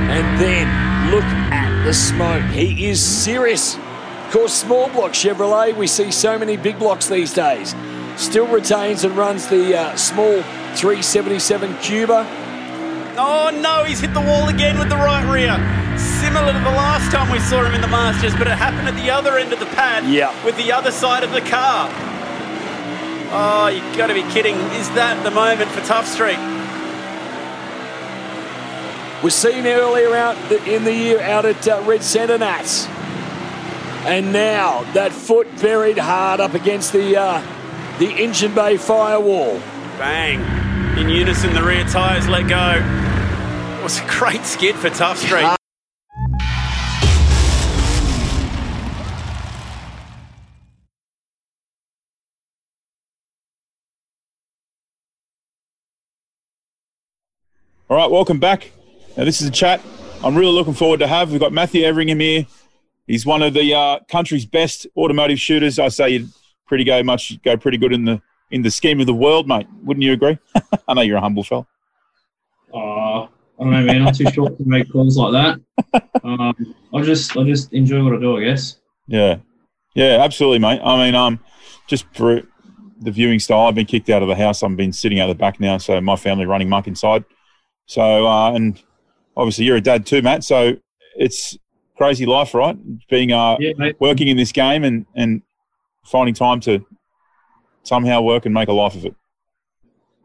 [0.08, 2.44] And then look at the smoke.
[2.50, 3.76] He is serious.
[3.76, 7.74] Of course, small block Chevrolet, we see so many big blocks these days.
[8.16, 10.42] Still retains and runs the uh, small
[10.74, 12.26] 377 cuber.
[13.18, 15.56] Oh no, he's hit the wall again with the right rear.
[15.98, 18.96] Similar to the last time we saw him in the Masters, but it happened at
[18.96, 20.32] the other end of the pad yeah.
[20.44, 21.88] with the other side of the car.
[23.30, 24.54] Oh, you've got to be kidding.
[24.54, 26.38] Is that the moment for Tough Street?
[29.22, 30.36] We've seen earlier out
[30.68, 32.86] in the year out at uh, Red Centre Nats.
[34.06, 37.42] And now that foot buried hard up against the uh,
[37.98, 39.58] the engine bay firewall.
[39.98, 40.40] Bang.
[40.96, 43.80] In unison, the rear tyres let go.
[43.80, 45.55] It was a great skid for Tough Street.
[57.88, 58.72] All right, welcome back.
[59.16, 59.80] Now, this is a chat
[60.24, 61.30] I'm really looking forward to have.
[61.30, 62.44] We've got Matthew Everingham here.
[63.06, 65.78] He's one of the uh, country's best automotive shooters.
[65.78, 66.28] I say you'd
[66.66, 68.20] pretty go much go pretty good in the
[68.50, 69.68] in the scheme of the world, mate.
[69.84, 70.36] Wouldn't you agree?
[70.88, 71.64] I know you're a humble fella.
[72.74, 73.28] Uh, I
[73.60, 74.08] don't know, man.
[74.08, 75.60] I'm too short to make calls like
[75.92, 76.02] that.
[76.24, 78.78] Um, I just I just enjoy what I do, I guess.
[79.06, 79.36] Yeah,
[79.94, 80.80] yeah, absolutely, mate.
[80.82, 81.38] I mean, um,
[81.86, 82.42] just for
[82.98, 84.64] the viewing style, I've been kicked out of the house.
[84.64, 87.24] I've been sitting out the back now, so my family running muck inside.
[87.86, 88.82] So, uh, and
[89.36, 90.44] obviously you're a dad too, Matt.
[90.44, 90.76] So
[91.16, 91.56] it's
[91.96, 92.76] crazy life, right?
[93.08, 95.42] Being uh, yeah, working in this game and and
[96.04, 96.84] finding time to
[97.86, 99.14] somehow work and make a life of it?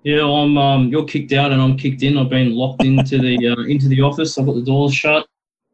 [0.03, 0.57] Yeah, I'm.
[0.57, 2.17] Um, you're kicked out and I'm kicked in.
[2.17, 4.37] I've been locked into the uh, into the office.
[4.37, 5.27] I've got the doors shut.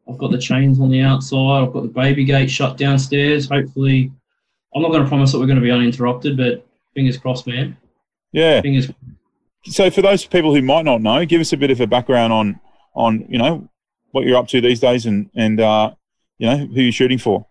[0.08, 1.62] I've got the chains on the outside.
[1.62, 3.48] I've got the baby gate shut downstairs.
[3.48, 4.12] Hopefully,
[4.74, 7.76] I'm not going to promise that we're going to be uninterrupted, but fingers crossed, man.
[8.32, 8.60] Yeah.
[8.60, 8.90] Fingers.
[9.70, 12.32] So, for those people who might not know, give us a bit of a background
[12.32, 12.60] on
[12.94, 13.68] on you know
[14.12, 15.92] what you're up to these days and and uh,
[16.38, 17.46] you know who you're shooting for.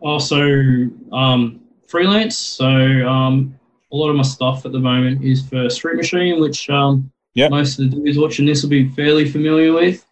[0.00, 2.36] Also, um, freelance.
[2.36, 3.58] So um,
[3.92, 7.50] a lot of my stuff at the moment is for Street Machine, which um, Yep.
[7.52, 10.04] most of the dudes watching this will be fairly familiar with.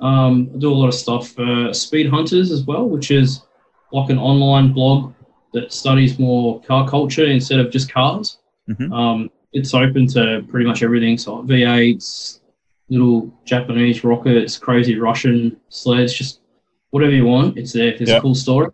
[0.00, 3.42] Um, I do a lot of stuff for Speed Hunters as well, which is
[3.90, 5.14] like an online blog
[5.54, 8.38] that studies more car culture instead of just cars.
[8.68, 8.92] Mhm.
[8.92, 12.40] Um, it's open to pretty much everything, so V8s,
[12.88, 16.40] little Japanese rockets, crazy Russian sleds, just
[16.90, 17.56] whatever you want.
[17.58, 17.96] It's there.
[17.96, 18.18] There's Yep.
[18.18, 18.70] a cool story.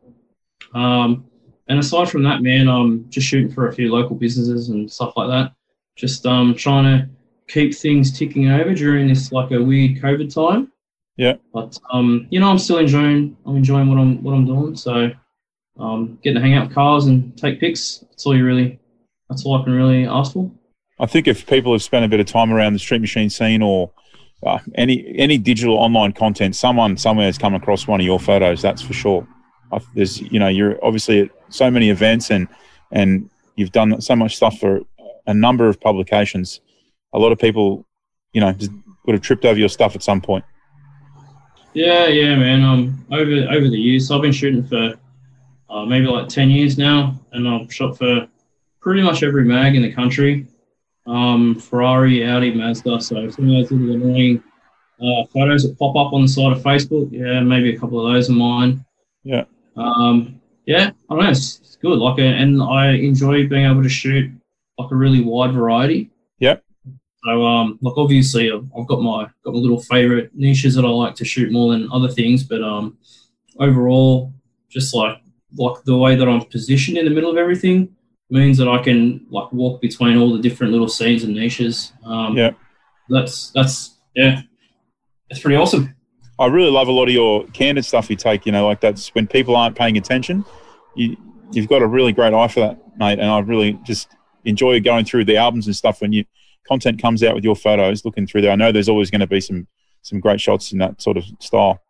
[0.75, 1.25] Um,
[1.69, 5.15] and aside from that, man, I'm just shooting for a few local businesses and stuff
[5.17, 5.53] like that.
[5.97, 7.09] Just um, trying to
[7.49, 10.73] keep things ticking over during this like a weird COVID time.
[11.17, 11.35] Yeah.
[11.53, 13.37] But um, you know, I'm still enjoying.
[13.45, 14.77] I'm enjoying what I'm what I'm doing.
[14.77, 15.11] So,
[15.79, 18.05] um, getting to hang out with cars and take pics.
[18.09, 18.79] That's all you really.
[19.29, 20.51] That's all I can really ask for.
[21.01, 23.63] I think if people have spent a bit of time around the street machine scene
[23.63, 23.91] or
[24.45, 28.63] uh, any any digital online content, someone somewhere has come across one of your photos.
[28.63, 29.27] That's for sure.
[29.73, 32.49] I, there's you know you're obviously at so many events and
[32.91, 34.81] and you've done so much stuff for
[35.27, 36.61] a number of publications.
[37.13, 37.87] A lot of people,
[38.33, 38.55] you know,
[39.07, 40.45] would have tripped over your stuff at some point.
[41.75, 42.63] Yeah, yeah, man.
[42.63, 44.95] Um, over over the years, I've been shooting for
[45.71, 48.27] uh, maybe like ten years now, and I've shot for
[48.81, 50.47] pretty much every mag in the country.
[51.09, 53.01] Um, Ferrari, Audi, Mazda.
[53.01, 54.43] So some of those little annoying
[55.01, 58.13] uh, photos that pop up on the side of Facebook, yeah, maybe a couple of
[58.13, 58.85] those are mine.
[59.25, 59.45] Yeah.
[59.77, 61.31] Um, yeah, I don't know.
[61.31, 61.99] It's, it's good.
[61.99, 64.31] Like, uh, and I enjoy being able to shoot
[64.77, 66.11] like a really wide variety.
[66.41, 66.63] Yep.
[67.25, 70.89] So, um, like obviously, I've, I've got my got my little favorite niches that I
[70.89, 72.99] like to shoot more than other things, but um,
[73.59, 74.33] overall,
[74.69, 75.19] just like
[75.57, 77.97] like the way that I'm positioned in the middle of everything
[78.31, 81.93] means that I can like walk between all the different little scenes and niches.
[82.05, 82.51] Um, Yeah.
[83.09, 84.43] That's that's yeah,
[85.31, 85.95] it's pretty awesome.
[86.39, 88.47] I really love a lot of your candid stuff you take.
[88.47, 90.45] You know, like that's when people aren't paying attention.
[90.95, 91.17] You
[91.53, 93.19] you've got a really great eye for that, mate.
[93.19, 94.15] And I really just
[94.45, 96.25] enjoy going through the albums and stuff when you
[96.67, 98.05] content comes out with your photos.
[98.05, 99.67] Looking through there, I know there's always going to be some
[100.03, 101.81] some great shots in that sort of style.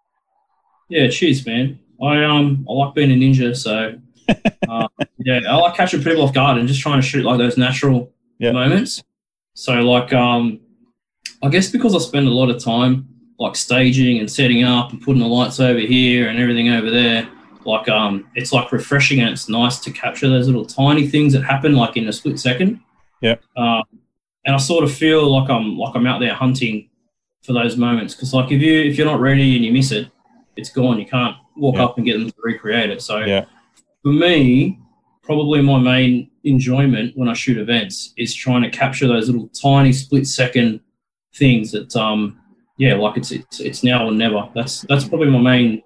[0.88, 1.78] Yeah, cheers, man.
[2.02, 3.98] I um I like being a ninja, so
[4.68, 4.88] uh,
[5.18, 8.12] yeah, I like catching people off guard and just trying to shoot like those natural
[8.38, 8.52] Yeah.
[8.52, 9.02] moments.
[9.54, 10.60] So like um,
[11.42, 15.00] I guess because I spend a lot of time like staging and setting up and
[15.00, 17.28] putting the lights over here and everything over there.
[17.64, 21.42] Like um, it's like refreshing and it's nice to capture those little tiny things that
[21.42, 22.80] happen like in a split second.
[23.20, 23.36] Yeah.
[23.56, 23.82] Um,
[24.44, 26.88] and I sort of feel like I'm like I'm out there hunting
[27.42, 30.08] for those moments because like if you if you're not ready and you miss it,
[30.56, 30.98] it's gone.
[30.98, 31.84] You can't walk Yeah.
[31.84, 33.02] up and get them to recreate it.
[33.02, 33.44] So Yeah.
[34.02, 34.78] For me,
[35.22, 39.92] probably my main enjoyment when I shoot events is trying to capture those little tiny
[39.92, 40.80] split second
[41.34, 42.40] things that um
[42.78, 44.48] yeah, like it's it's it's now or never.
[44.54, 45.82] That's that's probably my main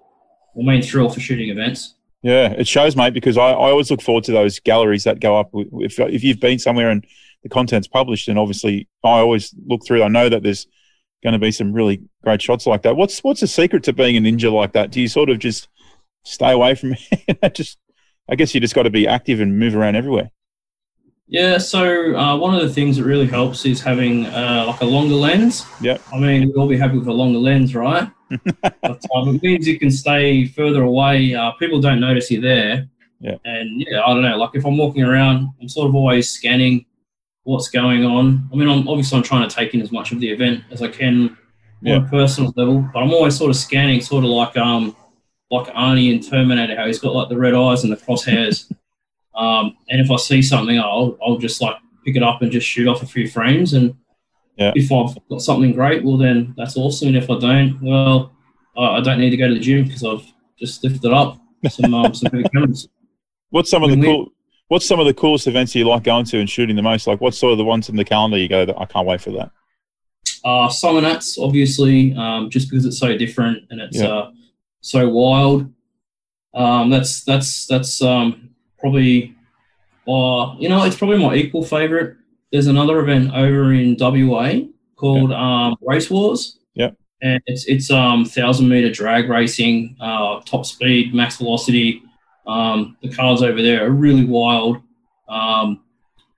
[0.55, 1.95] my main thrill for shooting events.
[2.21, 5.37] Yeah, it shows, mate, because I, I always look forward to those galleries that go
[5.37, 5.49] up.
[5.53, 7.05] If, if you've been somewhere and
[7.41, 10.03] the content's published, and obviously I always look through.
[10.03, 10.65] I know that there's
[11.23, 12.95] going to be some really great shots like that.
[12.95, 14.91] What's what's the secret to being a ninja like that?
[14.91, 15.67] Do you sort of just
[16.23, 17.55] stay away from it?
[17.55, 17.77] just,
[18.29, 20.31] I guess you just got to be active and move around everywhere.
[21.27, 24.85] Yeah, so uh, one of the things that really helps is having uh, like a
[24.85, 25.65] longer lens.
[25.81, 25.97] Yeah.
[26.13, 28.09] I mean, we'd all be happy with a longer lens, right?
[28.61, 31.33] but um, it means you can stay further away.
[31.33, 32.87] Uh, people don't notice you're there.
[33.19, 33.37] Yeah.
[33.45, 34.37] And yeah, I don't know.
[34.37, 36.85] Like if I'm walking around, I'm sort of always scanning
[37.43, 38.47] what's going on.
[38.51, 40.81] I mean, I'm obviously I'm trying to take in as much of the event as
[40.81, 41.37] I can
[41.81, 41.95] Yeah.
[41.97, 44.95] on a personal level, but I'm always sort of scanning, sort of like um
[45.53, 48.71] like Arnie in Terminator, how he's got like the red eyes and the crosshairs.
[49.35, 52.67] um, and if I see something, I'll I'll just like pick it up and just
[52.67, 53.73] shoot off a few frames.
[53.73, 53.95] And
[54.57, 54.71] Yeah.
[54.75, 57.09] if I've got something great, well then that's awesome.
[57.09, 58.31] And if I don't, well,
[58.77, 60.25] I I don't need to go to the gym because I've
[60.59, 61.39] just lifted up
[61.69, 62.87] some um, some heavy cameras.
[63.51, 64.29] What's some of the cool?
[64.69, 67.05] What's some of the coolest events you like going to and shooting the most?
[67.05, 69.21] Like, what's sort of the ones in the calendar you go that I can't wait
[69.21, 69.51] for that?
[70.43, 74.07] Uh, Summer Nats, obviously, um, just because it's so different and it's Yeah.
[74.07, 74.31] uh,
[74.83, 75.71] so wild.
[76.53, 79.35] Um, that's that's that's um, probably,
[80.07, 82.17] uh, you know, it's probably my equal favorite.
[82.51, 84.59] There's another event over in WA
[84.95, 86.59] called um, Race Wars.
[86.75, 86.91] Yeah.
[87.23, 92.03] And it's it's um thousand meter drag racing, uh, top speed, max velocity.
[92.45, 94.81] Um, the cars over there are really wild.
[95.29, 95.79] Um,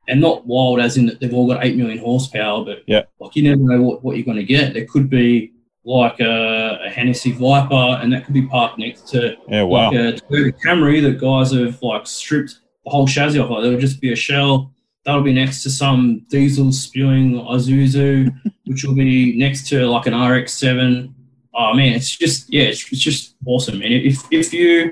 [0.07, 3.01] and not wild as in that they've all got 8 million horsepower, but yeah.
[3.19, 4.75] like you never know what, what you're going to get.
[4.75, 5.51] There could be
[5.85, 9.91] like a, a Hennessy Viper, and that could be parked next to yeah, wow.
[9.91, 13.49] like a Toyota Camry that guys have like stripped the whole chassis off.
[13.51, 14.71] Like there'll just be a shell.
[15.05, 20.19] That'll be next to some diesel spewing Isuzu, which will be next to like an
[20.19, 21.13] RX-7.
[21.53, 23.81] Oh man, it's just yeah, it's, it's just awesome.
[23.81, 24.91] And if if you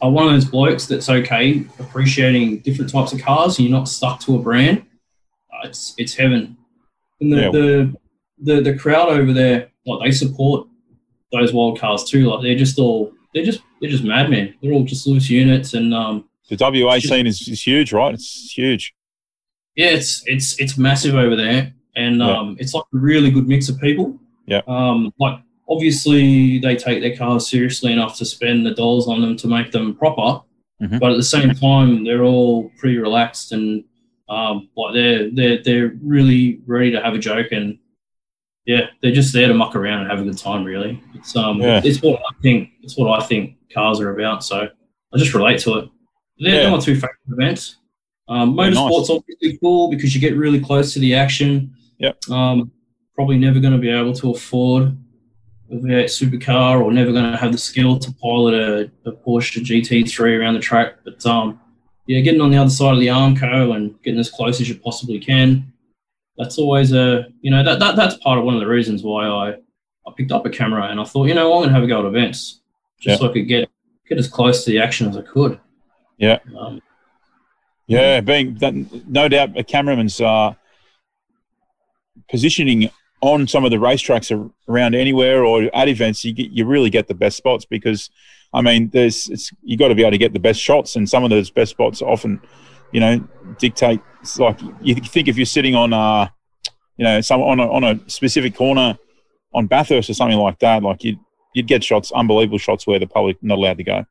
[0.00, 3.88] are one of those blokes that's okay appreciating different types of cars and you're not
[3.88, 4.86] stuck to a brand,
[5.52, 6.56] uh, it's it's heaven.
[7.20, 7.50] And the, Yeah.
[7.50, 7.96] the
[8.42, 10.66] the the crowd over there, like they support
[11.32, 12.28] those wild cars too.
[12.30, 14.54] Like they're just all they're just they're just madmen.
[14.62, 18.14] They're all just loose units and um The WA just- scene is, is huge, right?
[18.14, 18.94] It's huge.
[19.76, 22.36] yeah, it's it's it's massive over there, and Yeah.
[22.38, 24.18] um, it's like a really good mix of people.
[24.46, 24.62] Yeah.
[24.66, 25.38] Um, like
[25.68, 29.70] obviously they take their cars seriously enough to spend the dollars on them to make
[29.70, 30.42] them proper,
[30.82, 30.98] Mhm.
[30.98, 33.84] but at the same time they're all pretty relaxed and
[34.28, 37.78] um, like they're they're they're really ready to have a joke and
[38.70, 40.62] yeah, they're just there to muck around and have a good time.
[40.64, 41.80] Really, it's um, Yeah.
[41.84, 42.70] it's what I think.
[42.82, 44.44] It's what I think cars are about.
[44.44, 44.68] So
[45.12, 45.88] I just relate to it.
[46.38, 46.60] They're, Yeah.
[46.62, 47.76] they're my two favorite events.
[48.28, 48.74] Um, nice.
[48.76, 51.74] motorsport's obviously cool because you get really close to the action.
[51.98, 52.16] Yep.
[52.30, 52.70] Um,
[53.16, 54.96] probably never going to be able to afford
[55.70, 59.60] a V8 supercar or never going to have the skill to pilot a, a Porsche
[59.62, 60.94] GT3 around the track.
[61.04, 61.58] But um,
[62.06, 64.76] yeah, getting on the other side of the Armco and getting as close as you
[64.76, 65.69] possibly can.
[66.36, 69.26] That's always a you know that, that that's part of one of the reasons why
[69.26, 69.50] I,
[70.06, 72.00] I picked up a camera and I thought you know I'm gonna have a go
[72.00, 72.60] at events
[72.98, 73.68] just so I could get
[74.08, 75.60] get as close to the action as I could.
[76.16, 76.38] Yeah.
[76.58, 76.80] Um,
[77.86, 78.74] Yeah, being that,
[79.08, 80.54] no doubt a cameraman's uh,
[82.28, 82.90] positioning
[83.20, 86.90] on some of the racetracks ar- around anywhere or at events, you get, you really
[86.90, 88.10] get the best spots because,
[88.54, 91.08] I mean, there's it's, you got to be able to get the best shots, and
[91.08, 92.40] some of those best spots often,
[92.92, 93.18] you know,
[93.58, 94.00] dictate.
[94.20, 96.28] It's like you think if you're sitting on, uh,
[96.96, 98.98] you know, some on a, on a specific corner
[99.54, 101.18] on Bathurst or something like that, like you
[101.54, 104.04] you'd get shots, unbelievable shots where the public not allowed to go.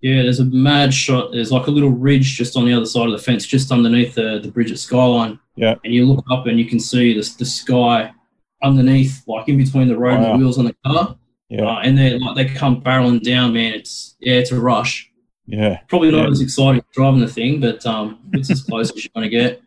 [0.00, 1.32] Yeah, there's a mad shot.
[1.32, 4.14] There's like a little ridge just on the other side of the fence, just underneath
[4.14, 5.38] the, the bridge at Skyline.
[5.56, 5.76] Yeah.
[5.84, 8.12] And you look up and you can see the, the sky
[8.62, 11.16] underneath, like in between the road and the wheels on the car.
[11.48, 13.74] Yeah, Uh, and they like they come barreling down, man.
[13.74, 15.10] It's yeah, it's a rush.
[15.46, 16.30] Yeah, Probably not Yeah.
[16.30, 19.30] as exciting as driving the thing, but um, it's as close as you're going to
[19.30, 19.62] get.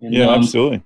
[0.00, 0.82] And, yeah, um, absolutely.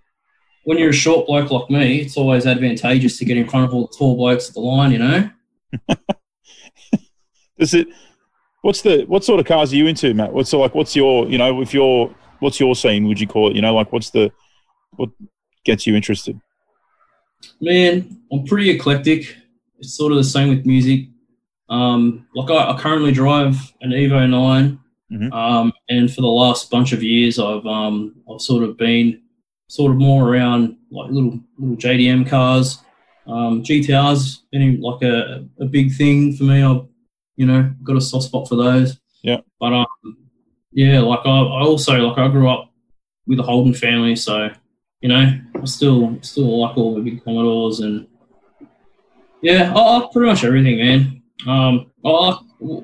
[0.65, 3.75] when you're a short bloke like me, it's always advantageous to get in front of
[3.75, 5.31] all the tall blokes at the line, you know.
[7.59, 7.89] Does it?
[8.63, 10.33] What's the what sort of cars are you into, Matt?
[10.33, 10.75] What's the, like?
[10.75, 13.07] What's your you know if your what's your scene?
[13.09, 13.57] Would you call it?
[13.57, 14.33] You know, like what's the
[14.97, 15.11] what
[15.65, 16.41] gets you interested?
[17.61, 19.37] Man, I'm pretty eclectic.
[19.79, 21.09] It's sort of the same with music.
[21.69, 24.79] Um, like I, I currently drive an Evo 9,
[25.13, 25.33] Mhm.
[25.33, 29.21] um, and for the last bunch of years, I've um, I've sort of been
[29.69, 32.79] sort of more around like little little JDM cars.
[33.27, 36.63] Um, GTRs been like a, a big thing for me.
[36.63, 36.87] I've
[37.37, 38.99] you know got a soft spot for those.
[39.23, 39.39] Yeah.
[39.59, 39.87] But um,
[40.73, 42.71] yeah, like I, I also like I grew up
[43.27, 44.51] with a Holden family, so
[45.01, 48.07] you know, I still still like all the big Commodores and
[49.43, 51.14] yeah, I I pretty much everything, man.
[51.47, 52.39] Um, I like,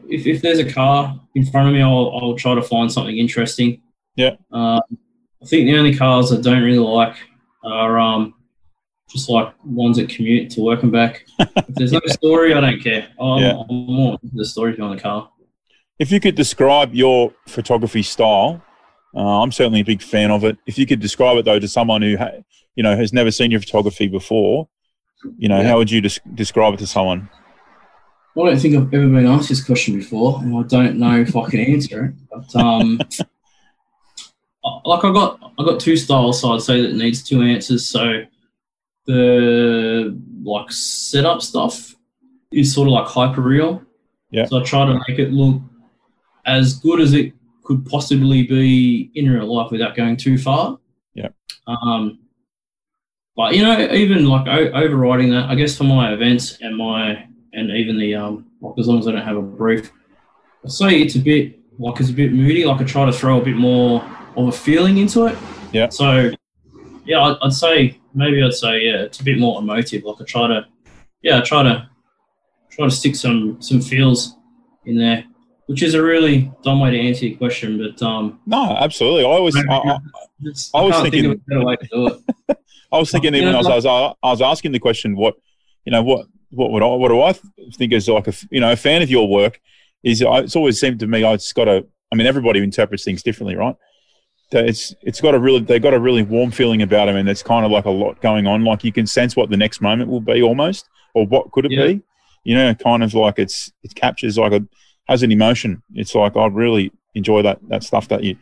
[0.09, 3.17] if if there's a car in front of me, I'll I'll try to find something
[3.17, 3.81] interesting.
[4.17, 4.37] Yeah.
[4.53, 4.81] Um,
[5.43, 7.17] I think the only cars I don't really like
[7.65, 8.35] are um
[9.11, 11.25] just like ones that commute to work and back.
[11.41, 13.09] If there's no story, I don't care.
[13.21, 13.63] I'm, Yeah.
[13.69, 15.31] I'm more the story behind the car.
[15.99, 18.63] If you could describe your photography style,
[19.15, 20.59] uh, I'm certainly a big fan of it.
[20.67, 22.43] If you could describe it though to someone who ha-
[22.77, 24.69] you know has never seen your photography before,
[25.39, 25.69] you know, Yeah.
[25.69, 27.29] how would you des- describe it to someone?
[28.37, 31.35] I don't think I've ever been asked this question before, and I don't know if
[31.35, 32.15] I can answer it.
[32.31, 33.01] But um,
[34.85, 37.89] like I got I got two styles, so I'd say that needs two answers.
[37.89, 38.23] So
[39.07, 41.97] the like setup stuff
[42.53, 43.83] is sort of like hyper real.
[44.31, 44.47] Yeah.
[44.47, 45.61] So I try to make it look
[46.47, 47.33] as good as it
[47.65, 50.79] could possibly be in real life without going too far.
[51.15, 51.29] Yeah.
[51.67, 52.21] Um,
[53.37, 57.27] but you know, even like o- overriding that, I guess for my events and my
[57.53, 59.91] and even the um, like as long as I don't have a brief,
[60.65, 62.65] I'd say it's a bit like it's a bit moody.
[62.65, 64.05] Like I try to throw a bit more
[64.37, 65.37] of a feeling into it.
[65.73, 65.89] Yeah.
[65.89, 66.31] So
[67.05, 70.05] yeah, I'd, I'd say maybe I'd say yeah, it's a bit more emotive.
[70.05, 70.67] Like I try to
[71.23, 71.89] yeah, I try to
[72.71, 74.37] try to stick some some feels
[74.87, 75.25] in there,
[75.67, 79.23] which is a really dumb way to answer your question, but um, No, absolutely.
[79.25, 79.99] I always, I, I,
[80.43, 82.07] it's, I was thinking- think of a better way to do
[82.49, 82.59] it.
[82.93, 85.35] I was thinking You even know, as I was, I was asking the question, what,
[85.85, 87.33] you know, what, what would I, what do I
[87.75, 89.61] think is like a, you know, a fan of your work
[90.03, 93.05] is it's always seemed to me oh, I just got to, I mean, everybody interprets
[93.05, 93.77] things differently, right?
[94.59, 97.43] it's it's got a really they've got a really warm feeling about them, and it's
[97.43, 98.65] kind of like a lot going on.
[98.65, 101.73] Like you can sense what the next moment will be almost, or what could it
[101.73, 101.87] yeah.
[101.87, 102.03] be.
[102.43, 104.67] You know, kind of like it's it captures like a
[105.09, 105.83] has an emotion.
[105.95, 108.37] It's like I really enjoy that that stuff that you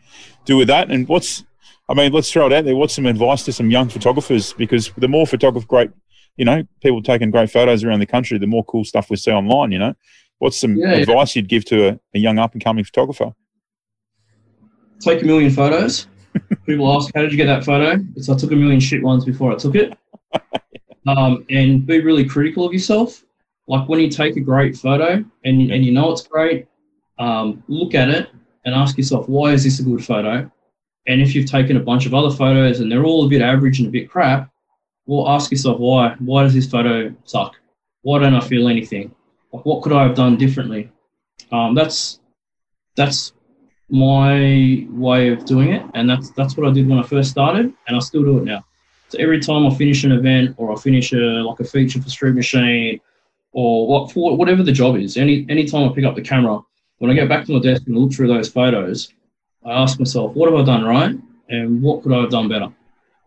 [0.45, 0.89] do with that.
[0.89, 1.43] And what's
[1.87, 2.75] I mean, let's throw it out there.
[2.75, 4.53] What's some advice to some young photographers?
[4.53, 5.91] Because the more photograph great,
[6.39, 9.29] you know, people taking great photos around the country, the more cool stuff we see
[9.29, 9.73] online.
[9.73, 9.93] You know,
[10.37, 11.41] what's some yeah, advice yeah.
[11.41, 13.33] you'd give to a, a young up and coming photographer?
[15.01, 16.07] Take a million photos.
[16.65, 19.25] people ask, "How did you get that photo?" It's I took a million shit ones
[19.25, 19.95] before I took it.
[21.07, 23.23] Um, and be really critical of yourself.
[23.67, 26.67] Like when you take a great photo and and you know it's great,
[27.17, 28.29] um, look at it
[28.65, 30.51] and ask yourself, why is this a good photo?
[31.07, 33.79] And if you've taken a bunch of other photos and they're all a bit average
[33.79, 34.51] and a bit crap,
[35.09, 36.15] well, ask yourself why.
[36.19, 37.55] Why does this photo suck?
[38.03, 39.15] Why don't I feel anything?
[39.49, 40.91] What could I have done differently?
[41.51, 42.19] Um, that's
[42.95, 43.33] that's
[43.89, 47.73] my way of doing it, and that's that's what I did when I first started,
[47.87, 48.63] and I still do it now.
[49.07, 51.17] So every time I finish an event or I finish a
[51.49, 52.99] like a feature for Street Machine
[53.51, 56.59] or what for whatever the job is, any any time I pick up the camera,
[56.99, 59.11] when I get back to my desk and look through those photos,
[59.65, 61.15] I ask myself, what have I done right,
[61.49, 62.71] and what could I have done better?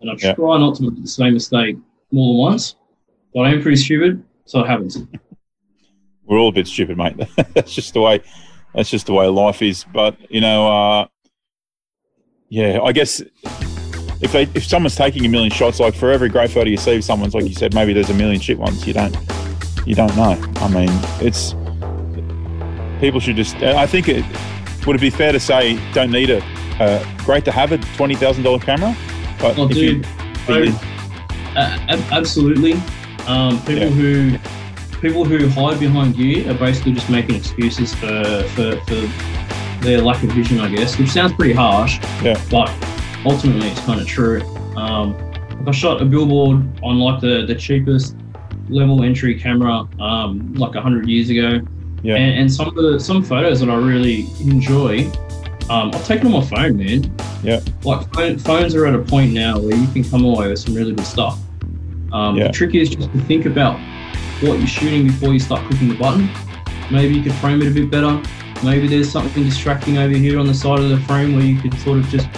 [0.03, 0.35] And I yeah.
[0.35, 1.77] try not to make the same mistake
[2.11, 2.77] more than once,
[3.33, 4.99] but I am pretty stupid, so it happens.
[6.25, 7.17] We're all a bit stupid, mate.
[7.55, 8.21] that's just the way.
[8.75, 9.85] That's just the way life is.
[9.85, 11.07] But you know, uh,
[12.49, 13.21] yeah, I guess
[14.21, 16.97] if they if someone's taking a million shots, like for every great photo you see
[16.97, 18.87] of someone's, like you said, maybe there's a million shit ones.
[18.87, 19.17] You don't,
[19.87, 20.41] you don't know.
[20.57, 21.55] I mean, it's
[23.01, 23.57] people should just.
[23.57, 24.25] I think it
[24.87, 26.43] would it be fair to say don't need a.
[26.81, 28.97] Uh, great to have a twenty thousand dollar camera,
[29.42, 30.07] but oh, dude,
[30.48, 30.72] you,
[31.57, 31.78] uh,
[32.12, 32.74] absolutely.
[33.26, 33.88] Um, people yeah.
[33.88, 34.38] who
[35.00, 40.22] people who hide behind gear are basically just making excuses for, for, for their lack
[40.22, 41.98] of vision, I guess, which sounds pretty harsh.
[42.22, 42.40] Yeah.
[42.48, 42.72] But
[43.26, 44.42] ultimately, it's kind of true.
[44.76, 45.16] Um,
[45.66, 48.16] I shot a billboard on like the, the cheapest
[48.68, 51.61] level entry camera um, like hundred years ago.
[52.05, 52.14] Yeah.
[52.14, 55.07] And, and, some of the some photos that I really enjoy,
[55.68, 57.14] um, I've taken on my phone, man.
[57.42, 57.61] Yeah.
[57.85, 60.74] Like phone, phones are at a point now where you can come away with some
[60.74, 61.38] really good stuff.
[62.12, 62.48] Um, yeah.
[62.48, 63.78] The trick is just to think about
[64.40, 66.28] what you're shooting before you start clicking the button.
[66.90, 68.22] Maybe you could frame it a bit better.
[68.62, 71.78] Maybe there's something distracting over here on the side of the frame where you could
[71.81, 72.28] sort of just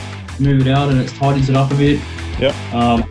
[0.41, 2.01] move it out and it tidies it up a bit.
[2.39, 2.55] Yeah.
[2.73, 3.05] Um,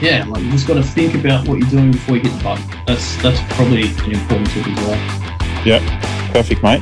[0.00, 2.44] yeah, like you just got to think about what you're doing before you hit the
[2.44, 2.64] button.
[2.86, 5.64] That's that's probably an important tip as well.
[5.64, 6.80] Yeah, perfect, mate.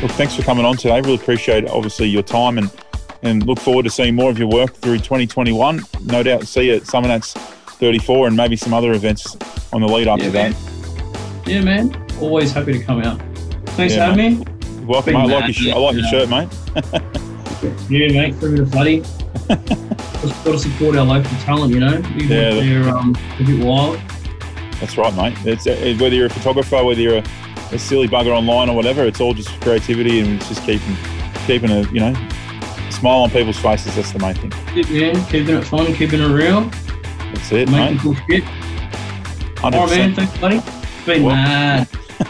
[0.00, 1.00] Look, thanks for coming on today.
[1.00, 2.70] Really appreciate obviously your time and
[3.22, 5.82] and look forward to seeing more of your work through 2021.
[6.04, 7.32] No doubt see you at Summernats
[7.78, 9.36] 34 and maybe some other events
[9.72, 10.52] on the lead up yeah, to man.
[10.52, 11.48] that.
[11.48, 12.06] Yeah, man.
[12.20, 13.20] Always happy to come out.
[13.70, 14.84] Thanks yeah, for having me.
[14.84, 15.20] Welcome, mate.
[15.20, 16.48] I like, your, sh- I like your shirt, mate.
[17.90, 18.40] yeah, mate.
[18.40, 19.00] Bring a buddy.
[19.00, 21.98] Just got to support our local talent, you know.
[22.16, 24.00] Even yeah, they're um, a bit wild.
[24.80, 25.36] That's right, mate.
[25.44, 27.24] It's uh, whether you're a photographer, whether you're a,
[27.72, 29.04] a, silly bugger online or whatever.
[29.04, 30.96] It's all just creativity and it's just keeping
[31.46, 32.28] keeping a you know
[32.90, 33.96] smile on people's faces.
[33.96, 34.52] That's the main thing.
[34.74, 35.24] Yeah, man.
[35.26, 36.62] Keeping it fun, keeping it real.
[37.32, 38.00] That's it, Making mate.
[38.00, 38.44] cool shit.
[38.44, 39.62] 100%.
[39.62, 40.14] All right, man.
[40.14, 40.56] Thanks, buddy.
[40.56, 41.88] It's been well, mad.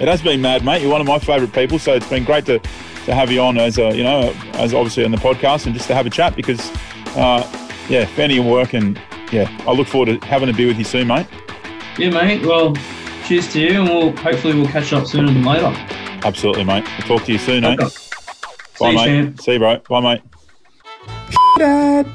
[0.00, 0.82] it has been mad, mate.
[0.82, 3.58] You're one of my favourite people, so it's been great to, to have you on
[3.58, 6.36] as a, you know, as obviously on the podcast and just to have a chat
[6.36, 6.70] because,
[7.16, 7.42] uh,
[7.88, 9.00] yeah, fanny your work and
[9.32, 11.26] yeah, I look forward to having a beer with you soon, mate.
[11.98, 12.44] Yeah, mate.
[12.44, 12.74] Well,
[13.26, 15.72] cheers to you, and we'll hopefully we'll catch up sooner than later.
[16.24, 16.84] Absolutely, mate.
[16.98, 17.84] We'll talk to you soon, okay.
[17.84, 17.88] eh?
[18.78, 19.16] Bye, See mate.
[19.16, 19.80] You, See you, bro.
[19.88, 20.22] Bye, mate.
[21.58, 22.06] Dad.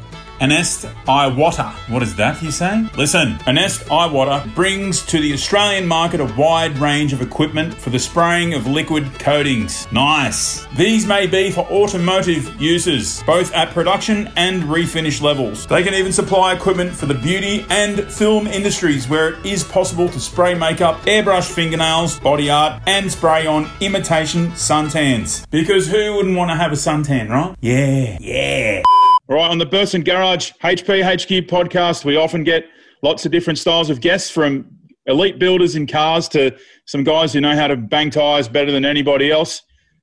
[0.41, 1.73] Anest Iwata.
[1.89, 2.87] What is that, you say?
[2.95, 7.99] Listen, Anest Iwata brings to the Australian market a wide range of equipment for the
[7.99, 9.91] spraying of liquid coatings.
[9.91, 10.65] Nice.
[10.77, 15.67] These may be for automotive uses, both at production and refinish levels.
[15.67, 20.07] They can even supply equipment for the beauty and film industries where it is possible
[20.07, 25.49] to spray makeup, airbrush fingernails, body art, and spray on imitation suntans.
[25.49, 27.55] Because who wouldn't want to have a suntan, right?
[27.59, 28.83] Yeah, yeah.
[29.29, 32.65] All right, on the Burson Garage HP HQ podcast, we often get
[33.03, 34.65] lots of different styles of guests from
[35.05, 36.57] elite builders in cars to
[36.87, 39.61] some guys who know how to bang tyres better than anybody else.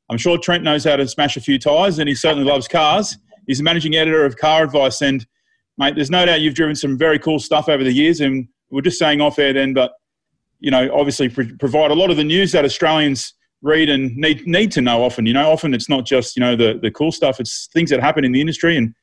[0.08, 3.18] I'm sure Trent knows how to smash a few tyres and he certainly loves cars.
[3.48, 5.02] He's the managing editor of Car Advice.
[5.02, 5.26] And,
[5.76, 8.20] mate, there's no doubt you've driven some very cool stuff over the years.
[8.20, 9.90] And we're just saying off air then, but,
[10.60, 14.70] you know, obviously provide a lot of the news that Australians read and need, need
[14.70, 15.26] to know often.
[15.26, 17.98] You know, often it's not just, you know, the, the cool stuff, it's things that
[17.98, 18.76] happen in the industry.
[18.76, 18.94] And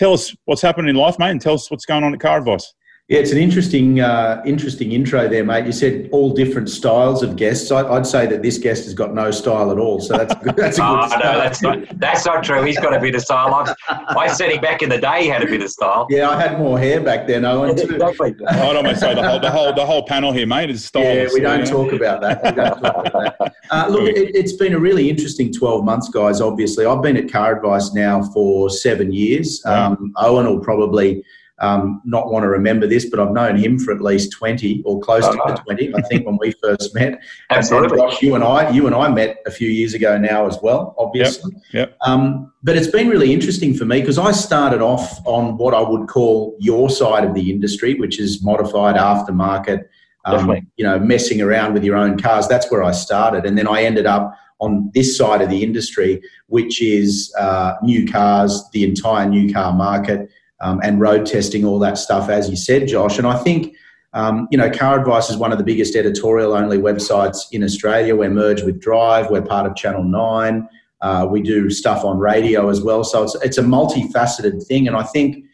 [0.00, 2.38] tell us what's happening in life, mate, and tell us what's going on at Car
[2.38, 2.72] Advice.
[3.10, 5.66] Yeah, it's an interesting, uh, interesting intro there, mate.
[5.66, 7.72] You said all different styles of guests.
[7.72, 10.00] I, would say that this guest has got no style at all.
[10.00, 10.54] So that's good.
[10.54, 12.62] That's a good oh, no, that's not, that's not true.
[12.62, 13.52] He's got a bit of style.
[13.52, 13.74] I,
[14.16, 16.06] I said him back in the day he had a bit of style.
[16.08, 17.74] Yeah, I had more hair back then, Owen.
[17.74, 17.94] Too.
[17.94, 18.32] exactly.
[18.46, 21.02] I'd almost say the whole, the whole, the whole panel here, mate, is style.
[21.02, 22.44] Yeah, we don't talk about that.
[22.44, 23.54] We don't talk about that.
[23.72, 26.40] Uh, look, it, has been a really interesting 12 months, guys.
[26.40, 29.64] Obviously, I've been at Car Advice now for seven years.
[29.64, 31.22] Um, Owen will probably
[31.60, 34.98] um, not want to remember this, but I've known him for at least 20 or
[35.00, 37.20] close oh, to 20, I think, when we first met.
[37.50, 38.00] Absolutely.
[38.00, 40.94] And you and I, you and I met a few years ago now as well,
[40.98, 41.52] obviously.
[41.72, 41.88] Yep.
[41.90, 41.96] yep.
[42.00, 45.80] Um, but it's been really interesting for me because I started off on what I
[45.80, 49.84] would call your side of the industry, which is modified aftermarket,
[50.24, 52.48] um, you know, messing around with your own cars.
[52.48, 53.44] That's where I started.
[53.44, 58.06] And then I ended up on this side of the industry, which is uh, new
[58.10, 60.30] cars, the entire new car market
[60.60, 63.18] um, and road testing, all that stuff, as you said, Josh.
[63.18, 63.74] And I think,
[64.12, 68.16] um, you know, Car Advice is one of the biggest editorial only websites in Australia.
[68.16, 70.68] We're merged with Drive, we're part of Channel 9.
[71.00, 73.04] Uh, we do stuff on radio as well.
[73.04, 74.86] So it's, it's a multifaceted thing.
[74.86, 75.44] And I think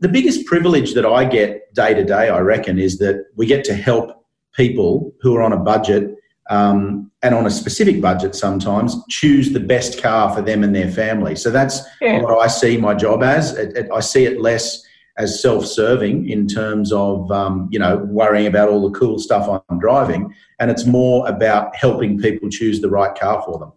[0.00, 3.64] the biggest privilege that I get day to day, I reckon, is that we get
[3.64, 6.11] to help people who are on a budget
[6.50, 10.90] um, and on a specific budget sometimes choose the best car for them and their
[10.90, 11.36] family.
[11.36, 12.20] So that's yeah.
[12.20, 13.56] what I see my job as.
[13.56, 14.84] It, it, I see it less
[15.18, 19.78] as self-serving in terms of um, you know worrying about all the cool stuff I'm
[19.78, 23.72] driving, and it's more about helping people choose the right car for them.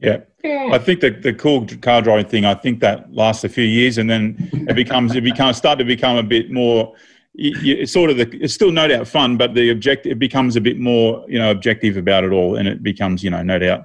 [0.00, 0.18] Yeah.
[0.44, 0.70] yeah.
[0.72, 2.44] I think the the cool car driving thing.
[2.44, 5.84] I think that lasts a few years, and then it becomes it becomes start to
[5.84, 6.94] become a bit more you,
[7.38, 10.60] it's sort of the, it's still no doubt fun, but the objective it becomes a
[10.60, 13.84] bit more you know objective about it all, and it becomes you know no doubt.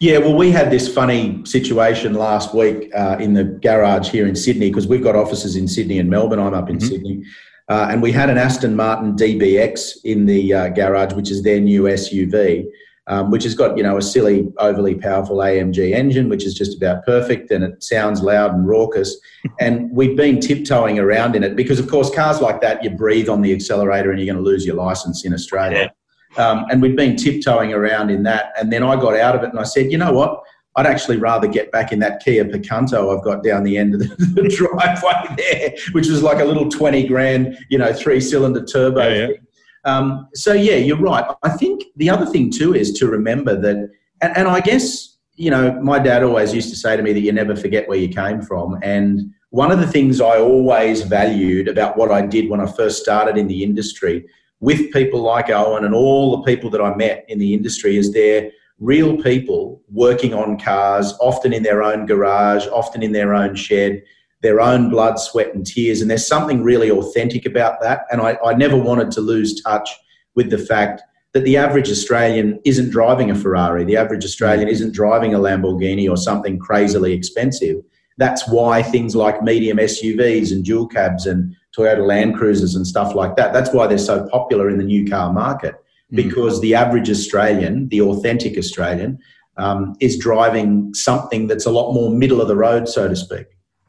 [0.00, 4.34] Yeah, well, we had this funny situation last week uh, in the garage here in
[4.34, 6.40] Sydney because we've got offices in Sydney and Melbourne.
[6.40, 6.88] I'm up in mm-hmm.
[6.88, 7.24] Sydney,
[7.68, 11.60] uh, and we had an Aston Martin DBX in the uh, garage, which is their
[11.60, 12.68] new SUV
[13.08, 16.76] um, which has got you know a silly, overly powerful AMG engine, which is just
[16.76, 19.18] about perfect, and it sounds loud and raucous.
[19.60, 23.28] And we've been tiptoeing around in it because, of course, cars like that, you breathe
[23.28, 25.92] on the accelerator and you're going to lose your license in Australia.
[26.36, 26.48] Yeah.
[26.48, 28.52] Um, and we've been tiptoeing around in that.
[28.58, 30.42] And then I got out of it and I said, you know what?
[30.76, 34.00] I'd actually rather get back in that Kia Picanto I've got down the end of
[34.00, 34.06] the,
[34.42, 39.08] the driveway there, which is like a little 20 grand, you know, three cylinder turbo
[39.08, 39.36] yeah, yeah.
[39.84, 41.24] Um, so yeah, you're right.
[41.42, 45.52] I think the other thing too is to remember that, and, and I guess you
[45.52, 48.08] know, my dad always used to say to me that you never forget where you
[48.08, 48.76] came from.
[48.82, 53.00] And one of the things I always valued about what I did when I first
[53.00, 54.26] started in the industry
[54.60, 58.12] with people like Owen and all the people that I met in the industry is
[58.12, 58.50] they're
[58.80, 64.02] real people working on cars, often in their own garage, often in their own shed,
[64.42, 66.00] their own blood, sweat, and tears.
[66.00, 68.02] And there's something really authentic about that.
[68.10, 69.90] And I, I never wanted to lose touch
[70.34, 74.94] with the fact that the average Australian isn't driving a Ferrari, the average Australian isn't
[74.94, 77.76] driving a Lamborghini or something crazily expensive.
[78.16, 83.14] That's why things like medium SUVs and dual cabs and Toyota Land Cruisers and stuff
[83.14, 85.74] like that, that's why they're so popular in the new car market
[86.12, 86.16] mm.
[86.16, 86.62] because mm.
[86.62, 89.18] the average Australian, the authentic Australian,
[89.56, 93.46] um, is driving something that's a lot more middle of the road, so to speak.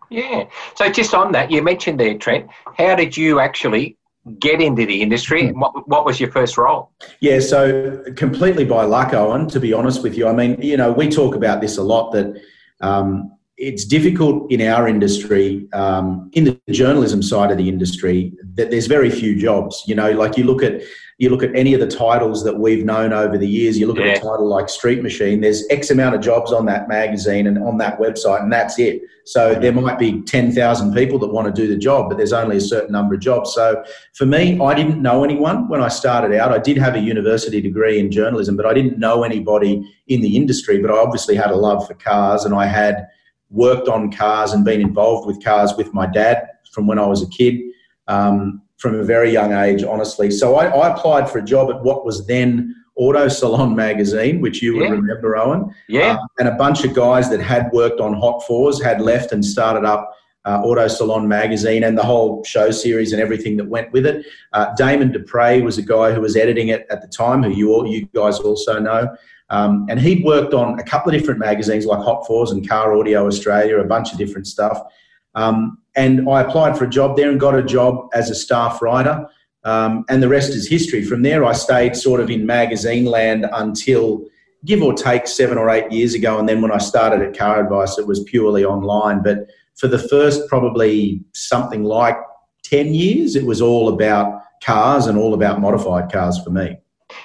[0.10, 0.46] Yeah.
[0.76, 2.50] So just on that, you mentioned there, Trent.
[2.78, 3.98] How did you actually
[4.40, 5.52] get into the industry?
[5.52, 6.92] What, what was your first role?
[7.20, 10.28] Yeah, so completely by luck, Owen, to be honest with you.
[10.28, 12.42] I mean, you know, we talk about this a lot that
[12.82, 18.72] um, it's difficult in our industry, um, in the journalism side of the industry, that
[18.72, 19.84] there's very few jobs.
[19.86, 20.82] You know, like you look at
[21.18, 23.98] you look at any of the titles that we've known over the years, you look
[23.98, 24.12] yeah.
[24.12, 27.62] at a title like Street Machine, there's X amount of jobs on that magazine and
[27.62, 29.02] on that website, and that's it.
[29.26, 32.56] So there might be 10,000 people that want to do the job, but there's only
[32.56, 33.54] a certain number of jobs.
[33.54, 33.84] So
[34.14, 36.54] for me, I didn't know anyone when I started out.
[36.54, 40.38] I did have a university degree in journalism, but I didn't know anybody in the
[40.38, 40.82] industry.
[40.82, 43.10] But I obviously had a love for cars and I had
[43.50, 47.22] worked on cars and been involved with cars with my dad from when I was
[47.22, 47.62] a kid.
[48.08, 50.32] Um, from a very young age, honestly.
[50.32, 54.62] So I, I, applied for a job at what was then Auto Salon magazine, which
[54.62, 54.90] you yeah.
[54.90, 55.74] would remember, Owen.
[55.88, 56.14] Yeah.
[56.14, 59.44] Uh, and a bunch of guys that had worked on Hot Fours had left and
[59.44, 60.14] started up
[60.46, 64.26] uh, Auto Salon magazine and the whole show series and everything that went with it.
[64.54, 67.74] Uh, Damon Dupre was a guy who was editing it at the time, who you
[67.74, 69.10] all, you guys also know.
[69.50, 72.96] Um, and he'd worked on a couple of different magazines like Hot Fours and Car
[72.96, 74.80] Audio Australia, a bunch of different stuff.
[75.36, 78.82] Um, and I applied for a job there and got a job as a staff
[78.82, 79.28] writer.
[79.64, 81.04] Um, and the rest is history.
[81.04, 84.26] From there, I stayed sort of in magazine land until
[84.66, 86.38] give or take seven or eight years ago.
[86.38, 89.22] And then when I started at Car Advice, it was purely online.
[89.24, 92.18] But for the first probably something like
[92.64, 96.78] 10 years, it was all about cars and all about modified cars for me.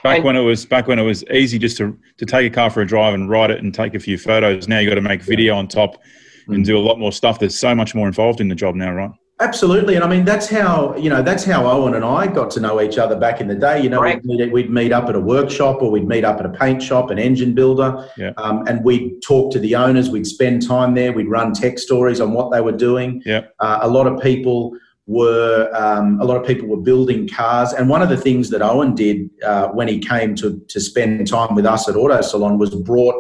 [0.03, 2.55] Back and, when it was back when it was easy just to, to take a
[2.55, 4.69] car for a drive and ride it and take a few photos.
[4.69, 6.03] Now you got to make video on top
[6.49, 7.39] and do a lot more stuff.
[7.39, 9.11] There's so much more involved in the job now, right?
[9.41, 12.61] Absolutely, and I mean that's how you know that's how Owen and I got to
[12.61, 13.83] know each other back in the day.
[13.83, 16.47] You know, we'd meet, we'd meet, up at a workshop or we'd meet up at
[16.47, 18.31] a paint shop, an engine builder, yeah.
[18.37, 20.09] um, and we'd talk to the owners.
[20.09, 21.13] We'd spend time there.
[21.13, 23.23] We'd run tech stories on what they were doing.
[23.27, 23.47] Yeah.
[23.59, 27.89] Uh, a lot of people were um, a lot of people were building cars, and
[27.89, 31.55] one of the things that Owen did uh, when he came to to spend time
[31.55, 33.15] with us at Auto Salon was brought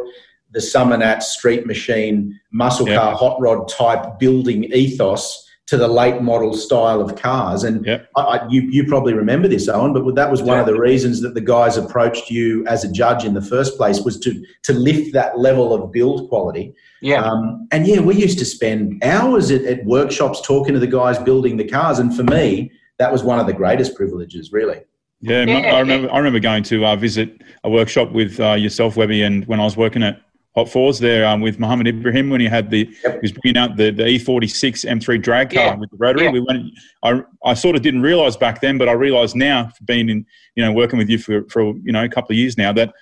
[0.52, 2.96] the Summernat street machine muscle yeah.
[2.96, 7.64] car hot rod type building ethos to the late model style of cars.
[7.64, 8.08] And yep.
[8.16, 11.22] I, I, you, you probably remember this, Owen, but that was one of the reasons
[11.22, 14.72] that the guys approached you as a judge in the first place was to, to
[14.74, 16.74] lift that level of build quality.
[17.04, 17.22] Yeah.
[17.22, 21.18] Um, and yeah, we used to spend hours at, at workshops talking to the guys
[21.18, 21.98] building the cars.
[21.98, 24.80] And for me, that was one of the greatest privileges, really.
[25.20, 26.10] Yeah, yeah, I remember.
[26.10, 29.64] I remember going to uh, visit a workshop with uh, yourself, Webby, and when I
[29.64, 30.20] was working at
[30.54, 33.14] Hot Fours there um, with Mohammed Ibrahim when he had the yep.
[33.14, 35.74] he was bringing out the, the E46 M3 drag car yeah.
[35.74, 36.24] with the rotary.
[36.24, 36.30] Yeah.
[36.30, 36.72] We went.
[37.02, 40.24] I, I sort of didn't realize back then, but I realize now, being in
[40.56, 42.94] you know working with you for for you know a couple of years now, that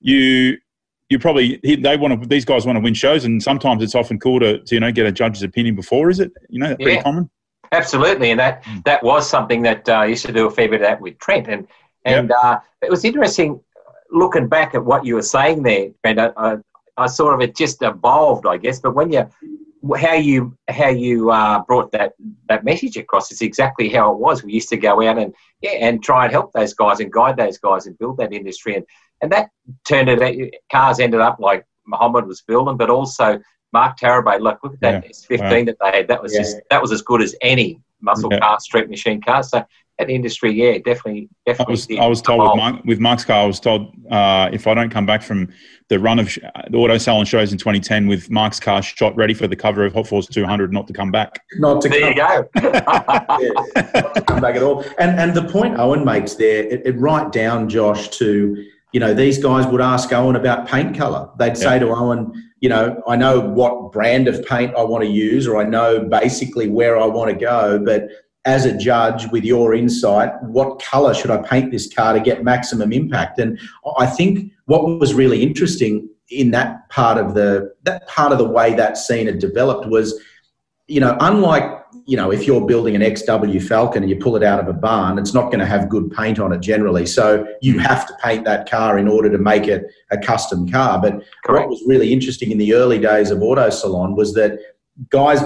[0.00, 0.58] you
[1.10, 4.18] you probably they want to these guys want to win shows, and sometimes it's often
[4.18, 6.10] cool to, to you know get a judge's opinion before.
[6.10, 7.30] Is it you know pretty common?
[7.72, 8.84] Absolutely, and that mm.
[8.84, 11.18] that was something that uh, I used to do a fair bit of that with
[11.18, 11.66] Trent, and
[12.04, 12.38] and yep.
[12.42, 13.60] uh, it was interesting
[14.10, 16.18] looking back at what you were saying there, Brent.
[16.18, 16.56] I,
[16.96, 18.80] I sort of it just evolved, I guess.
[18.80, 19.28] But when you
[19.96, 22.14] how you how you uh, brought that
[22.48, 24.42] that message across is exactly how it was.
[24.42, 27.36] We used to go out and yeah and try and help those guys and guide
[27.36, 28.84] those guys and build that industry and
[29.20, 29.50] and that
[29.86, 30.22] turned it.
[30.22, 30.34] Out
[30.70, 33.40] cars ended up like Muhammad was building, but also
[33.72, 34.40] Mark Tarabay.
[34.40, 35.38] Look, look at that yeah.
[35.38, 35.64] S15 wow.
[35.64, 36.08] that they had.
[36.08, 36.40] That was yeah.
[36.40, 38.40] just that was as good as any muscle yeah.
[38.40, 39.42] car, street machine car.
[39.42, 39.64] So
[39.98, 41.98] that industry, yeah, definitely, definitely.
[41.98, 44.68] I was, I was told with, Mark, with Mark's car, I was told uh, if
[44.68, 45.48] I don't come back from
[45.88, 46.38] the run of sh-
[46.70, 49.92] the auto salon shows in 2010 with Mark's car shot ready for the cover of
[49.94, 51.40] Hot Fours 200, not to come back.
[51.54, 52.48] Not to there come, you go.
[53.40, 53.50] yeah,
[54.00, 54.84] not to come back at all.
[54.98, 59.14] And and the point Owen makes there, it, it right down, Josh, to you know
[59.14, 61.30] these guys would ask Owen about paint color.
[61.38, 65.10] They'd say to Owen, you know, I know what brand of paint I want to
[65.10, 68.08] use, or I know basically where I want to go, but
[68.44, 72.44] as a judge with your insight, what colour should I paint this car to get
[72.44, 73.38] maximum impact?
[73.38, 73.60] And
[73.98, 78.48] I think what was really interesting in that part of the that part of the
[78.48, 80.18] way that scene had developed was,
[80.86, 81.64] you know, unlike
[82.08, 84.72] you know if you're building an XW Falcon and you pull it out of a
[84.72, 87.04] barn, it's not going to have good paint on it generally.
[87.04, 87.80] So you hmm.
[87.80, 90.98] have to paint that car in order to make it a custom car.
[90.98, 91.68] But Correct.
[91.68, 94.58] what was really interesting in the early days of Auto Salon was that
[95.10, 95.40] guys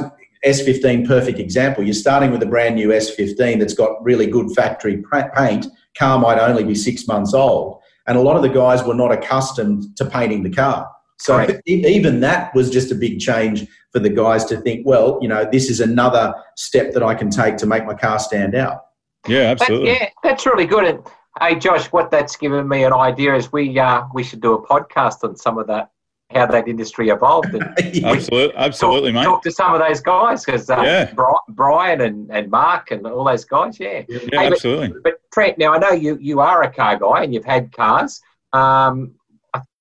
[0.47, 1.83] S15, perfect example.
[1.83, 5.03] You're starting with a brand new S15 that's got really good factory
[5.37, 5.67] paint.
[5.99, 7.81] Car might only be six months old.
[8.07, 10.89] And a lot of the guys were not accustomed to painting the car.
[11.19, 11.61] So right.
[11.67, 15.49] even that was just a big change for the guys to think, well, you know,
[15.51, 18.87] this is another step that I can take to make my car stand out.
[19.29, 19.93] Yeah, absolutely.
[19.93, 20.85] But, yeah, that's really good.
[20.85, 21.07] And
[21.41, 24.67] hey, Josh, what that's given me an idea is we uh, we should do a
[24.67, 25.91] podcast on some of that
[26.35, 27.55] how that industry evolved.
[27.55, 27.63] And
[28.05, 29.25] absolutely, absolutely, talk, mate.
[29.25, 31.13] Talk to some of those guys because uh, yeah.
[31.51, 33.79] Brian and, and Mark and all those guys.
[33.79, 34.89] Yeah, yeah, hey, absolutely.
[34.89, 37.73] But, but, Trent, now I know you you are a car guy and you've had
[37.73, 38.21] cars.
[38.53, 39.15] Um,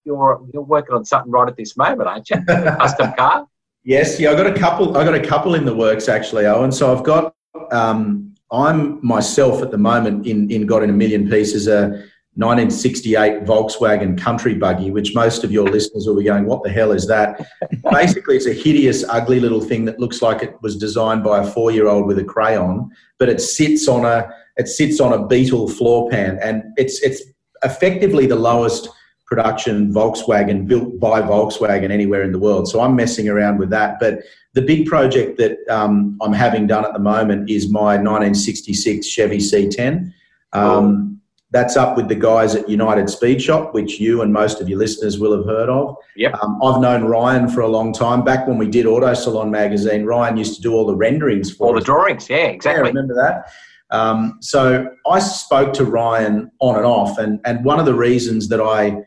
[0.04, 2.38] you're you're working on something right at this moment, aren't you?
[2.48, 3.48] A custom car.
[3.84, 4.96] Yes, yeah, I got a couple.
[4.98, 6.72] I got a couple in the works actually, Owen.
[6.72, 7.36] So I've got.
[7.72, 12.04] Um, I'm myself at the moment in in got in a million pieces a
[12.36, 16.94] 1968 Volkswagen country buggy, which most of your listeners will be going, What the hell
[16.94, 17.46] is that?
[17.92, 21.46] Basically, it's a hideous, ugly little thing that looks like it was designed by a
[21.46, 25.28] four year old with a crayon, but it sits on a it sits on a
[25.28, 27.22] Beetle floor pan and it's it's
[27.64, 28.90] effectively the lowest
[29.32, 32.68] production Volkswagen built by Volkswagen anywhere in the world.
[32.68, 33.98] So I'm messing around with that.
[33.98, 34.20] But
[34.52, 39.38] the big project that um, I'm having done at the moment is my 1966 Chevy
[39.38, 40.12] C10.
[40.52, 41.22] Um,
[41.52, 44.78] that's up with the guys at United Speed Shop, which you and most of your
[44.78, 45.96] listeners will have heard of.
[46.18, 46.34] Yep.
[46.44, 48.26] Um, I've known Ryan for a long time.
[48.26, 51.68] Back when we did Auto Salon magazine, Ryan used to do all the renderings for
[51.68, 51.84] all us.
[51.84, 52.30] the drawings.
[52.30, 52.82] Yeah, exactly.
[52.82, 53.50] Yeah, remember that.
[53.92, 58.48] Um, so I spoke to Ryan on and off, and and one of the reasons
[58.50, 59.04] that I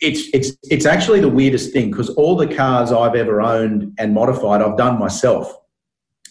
[0.00, 4.14] it's it's it's actually the weirdest thing because all the cars I've ever owned and
[4.14, 5.54] modified, I've done myself.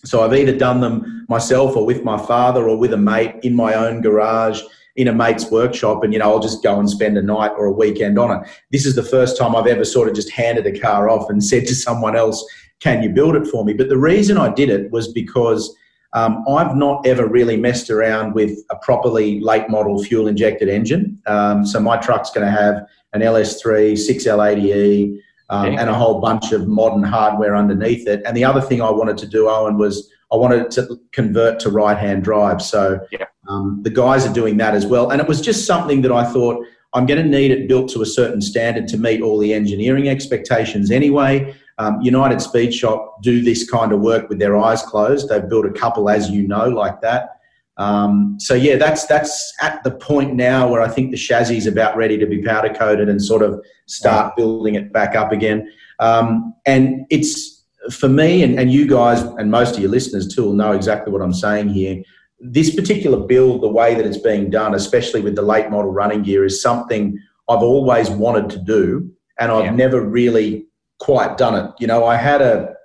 [0.03, 3.55] So I've either done them myself or with my father or with a mate in
[3.55, 4.61] my own garage
[4.95, 7.65] in a mate's workshop and you know I'll just go and spend a night or
[7.65, 8.49] a weekend on it.
[8.71, 11.43] This is the first time I've ever sort of just handed a car off and
[11.43, 12.43] said to someone else,
[12.79, 15.75] "Can you build it for me?" But the reason I did it was because
[16.13, 21.17] Um, I've not ever really messed around with a properly late model fuel injected engine.
[21.25, 25.17] Um, so my truck's going to have an LS3, 6L80E,
[25.49, 28.21] um, and a whole bunch of modern hardware underneath it.
[28.25, 31.69] And the other thing I wanted to do, Owen, was I wanted to convert to
[31.69, 32.61] right hand drive.
[32.61, 33.25] So yeah.
[33.49, 35.11] um, the guys are doing that as well.
[35.11, 38.01] And it was just something that I thought I'm going to need it built to
[38.01, 41.53] a certain standard to meet all the engineering expectations anyway.
[41.77, 45.27] Um, United Speed Shop do this kind of work with their eyes closed.
[45.27, 47.40] They've built a couple, as you know, like that.
[47.81, 51.65] Um, so yeah, that's that's at the point now where I think the chassis is
[51.65, 55.67] about ready to be powder coated and sort of start building it back up again.
[55.97, 60.43] Um, and it's for me and, and you guys and most of your listeners too
[60.43, 62.03] will know exactly what I'm saying here.
[62.39, 66.21] This particular build, the way that it's being done, especially with the late model running
[66.21, 67.17] gear, is something
[67.49, 69.71] I've always wanted to do, and I've yeah.
[69.71, 70.67] never really
[70.99, 71.71] quite done it.
[71.79, 72.75] You know, I had a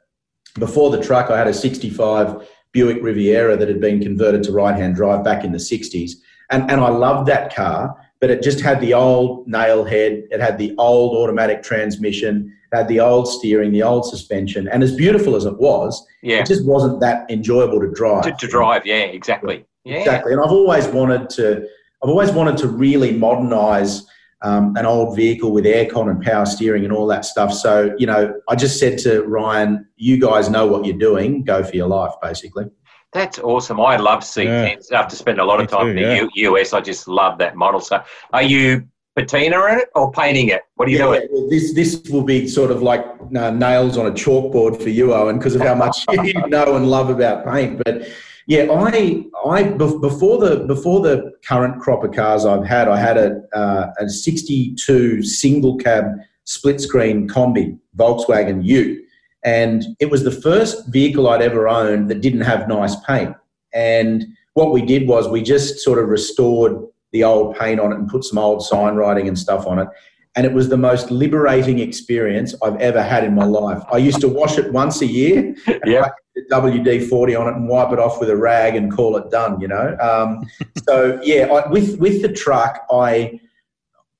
[0.58, 4.76] before the truck, I had a 65 Buick Riviera that had been converted to right
[4.76, 6.10] hand drive back in the 60s.
[6.50, 10.42] And, and I loved that car, but it just had the old nail head, it
[10.42, 14.68] had the old automatic transmission, it had the old steering, the old suspension.
[14.68, 16.40] And as beautiful as it was, yeah.
[16.40, 18.24] it just wasn't that enjoyable to drive.
[18.24, 19.64] To, to drive, yeah, exactly.
[19.84, 20.00] Yeah.
[20.00, 20.32] Exactly.
[20.34, 21.66] And I've always wanted to
[22.02, 24.06] I've always wanted to really modernize
[24.42, 27.52] um, an old vehicle with aircon and power steering and all that stuff.
[27.52, 31.62] So, you know, I just said to Ryan, you guys know what you're doing, go
[31.62, 32.66] for your life, basically.
[33.12, 33.80] That's awesome.
[33.80, 34.90] I love C10s.
[34.90, 35.00] Yeah.
[35.00, 36.50] After spending a lot of time too, in the yeah.
[36.50, 37.80] US, I just love that model.
[37.80, 40.62] So, are you patina in it or painting it?
[40.74, 41.48] What are you yeah, doing?
[41.48, 45.38] This this will be sort of like uh, nails on a chalkboard for you, Owen,
[45.38, 47.80] because of how much you know and love about paint.
[47.84, 48.06] But
[48.46, 53.16] yeah, I I before the before the current crop of cars I've had, I had
[53.16, 56.04] a uh, a '62 single cab
[56.44, 59.04] split screen Kombi Volkswagen U,
[59.44, 63.34] and it was the first vehicle I'd ever owned that didn't have nice paint.
[63.74, 64.24] And
[64.54, 66.80] what we did was we just sort of restored
[67.12, 69.88] the old paint on it and put some old sign writing and stuff on it.
[70.36, 73.82] And it was the most liberating experience I've ever had in my life.
[73.90, 75.54] I used to wash it once a year.
[75.84, 76.08] Yeah.
[76.50, 79.60] WD forty on it and wipe it off with a rag and call it done.
[79.60, 79.96] You know.
[80.00, 80.44] Um,
[80.86, 83.40] so yeah, I, with with the truck, I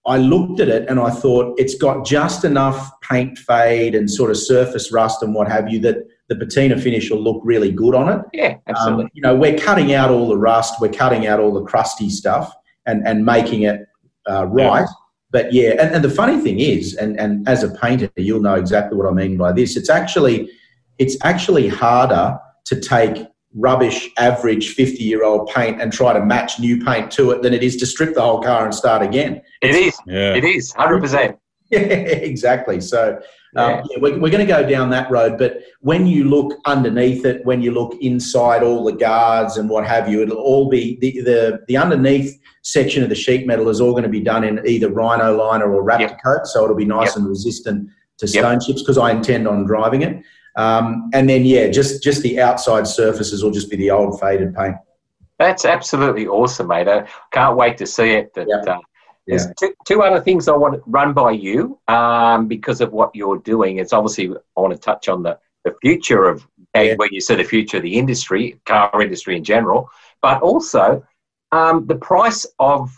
[0.07, 4.31] I looked at it and I thought it's got just enough paint fade and sort
[4.31, 5.97] of surface rust and what have you that
[6.29, 8.25] the patina finish will look really good on it.
[8.33, 9.05] Yeah, absolutely.
[9.05, 12.09] Um, you know, we're cutting out all the rust, we're cutting out all the crusty
[12.09, 12.53] stuff
[12.87, 13.87] and and making it
[14.29, 14.81] uh, right.
[14.81, 14.87] Yeah.
[15.33, 18.55] But yeah, and, and the funny thing is, and, and as a painter, you'll know
[18.55, 19.77] exactly what I mean by this.
[19.77, 20.49] It's actually
[20.99, 26.61] it's actually harder to take rubbish, average 50 year old paint and try to match
[26.61, 29.41] new paint to it than it is to strip the whole car and start again.
[29.63, 29.99] It is.
[30.07, 30.35] Yeah.
[30.35, 31.39] It is, 100%.
[31.69, 32.81] Yeah, exactly.
[32.81, 33.19] So
[33.57, 33.83] um, yeah.
[33.91, 35.37] yeah, we're, we're going to go down that road.
[35.37, 39.85] But when you look underneath it, when you look inside all the guards and what
[39.85, 43.81] have you, it'll all be the, the, the underneath section of the sheet metal is
[43.81, 46.23] all going to be done in either rhino liner or raptor yep.
[46.25, 46.47] coat.
[46.47, 47.17] So it'll be nice yep.
[47.17, 48.63] and resistant to stone yep.
[48.65, 50.23] chips because I intend on driving it.
[50.57, 54.55] Um, and then, yeah, just, just the outside surfaces will just be the old faded
[54.55, 54.77] paint.
[55.39, 56.89] That's absolutely awesome, mate.
[56.89, 58.33] I can't wait to see it.
[58.35, 58.79] That, uh,
[59.27, 59.53] there's yeah.
[59.59, 63.39] two, two other things I want to run by you um, because of what you're
[63.39, 63.77] doing.
[63.77, 66.95] It's obviously, I want to touch on the, the future of, yeah.
[66.95, 69.91] where you say the future of the industry, car industry in general,
[70.23, 71.05] but also
[71.53, 72.91] um, the price of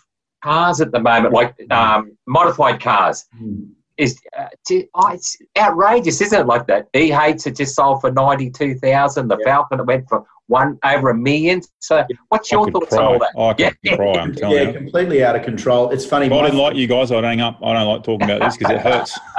[0.45, 3.27] cars at the moment, like um, modified cars.
[3.37, 4.47] Mm is uh,
[4.95, 6.47] oh, it's outrageous, isn't it?
[6.47, 9.29] Like that EHs it just sold for ninety two thousand.
[9.29, 9.45] The yeah.
[9.45, 11.61] Falcon it went for one over a million.
[11.79, 12.99] So, what's your thoughts cry.
[12.99, 13.39] on all that?
[13.39, 13.97] I could yeah.
[13.97, 14.13] cry.
[14.15, 15.91] I'm telling yeah, you, completely out of control.
[15.91, 16.29] It's funny.
[16.29, 17.13] Well, I didn't like you guys.
[17.13, 17.59] I hang up.
[17.63, 19.19] I don't like talking about this because it hurts.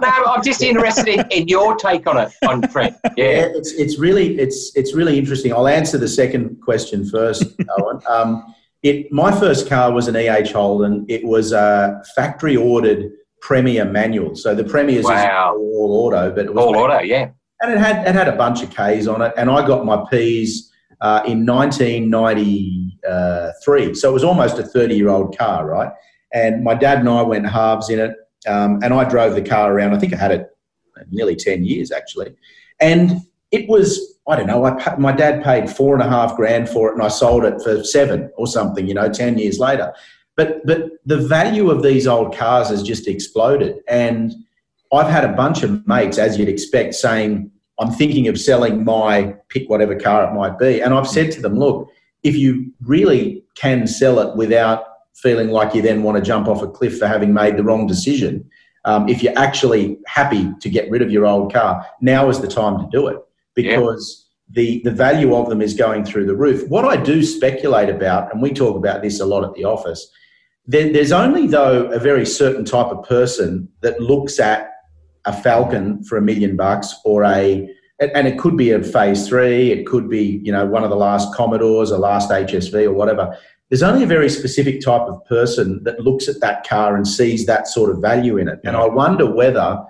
[0.00, 2.96] no, I'm just interested in, in, your take on it, on Trent.
[3.04, 3.10] Yeah.
[3.16, 5.52] yeah, it's it's really it's it's really interesting.
[5.52, 7.44] I'll answer the second question first,
[7.78, 8.00] Owen.
[8.08, 11.04] Um, it my first car was an EH Holden.
[11.08, 14.34] It was a factory ordered Premier manual.
[14.34, 15.54] So the Premier is wow.
[15.56, 17.28] all auto, but it was all auto, yeah.
[17.60, 20.04] And it had it had a bunch of Ks on it, and I got my
[20.10, 20.70] Ps
[21.00, 23.94] uh, in 1993.
[23.94, 25.90] So it was almost a 30 year old car, right?
[26.32, 28.14] And my dad and I went halves in it,
[28.46, 29.94] um, and I drove the car around.
[29.94, 30.50] I think I had it
[31.10, 32.34] nearly 10 years actually,
[32.80, 33.22] and
[33.52, 34.64] it was I don't know.
[34.64, 37.62] I, my dad paid four and a half grand for it, and I sold it
[37.62, 38.88] for seven or something.
[38.88, 39.92] You know, ten years later.
[40.36, 44.32] But but the value of these old cars has just exploded, and
[44.92, 49.34] I've had a bunch of mates, as you'd expect, saying I'm thinking of selling my
[49.48, 51.88] pick whatever car it might be, and I've said to them, look,
[52.22, 54.84] if you really can sell it without
[55.14, 57.86] feeling like you then want to jump off a cliff for having made the wrong
[57.86, 58.48] decision,
[58.84, 62.48] um, if you're actually happy to get rid of your old car, now is the
[62.48, 63.18] time to do it.
[63.54, 66.68] Because the, the value of them is going through the roof.
[66.68, 70.10] What I do speculate about, and we talk about this a lot at the office,
[70.66, 74.72] there, there's only, though, a very certain type of person that looks at
[75.24, 79.72] a Falcon for a million bucks or a, and it could be a phase three,
[79.72, 83.36] it could be, you know, one of the last Commodores, a last HSV or whatever.
[83.70, 87.46] There's only a very specific type of person that looks at that car and sees
[87.46, 88.60] that sort of value in it.
[88.64, 89.84] And I wonder whether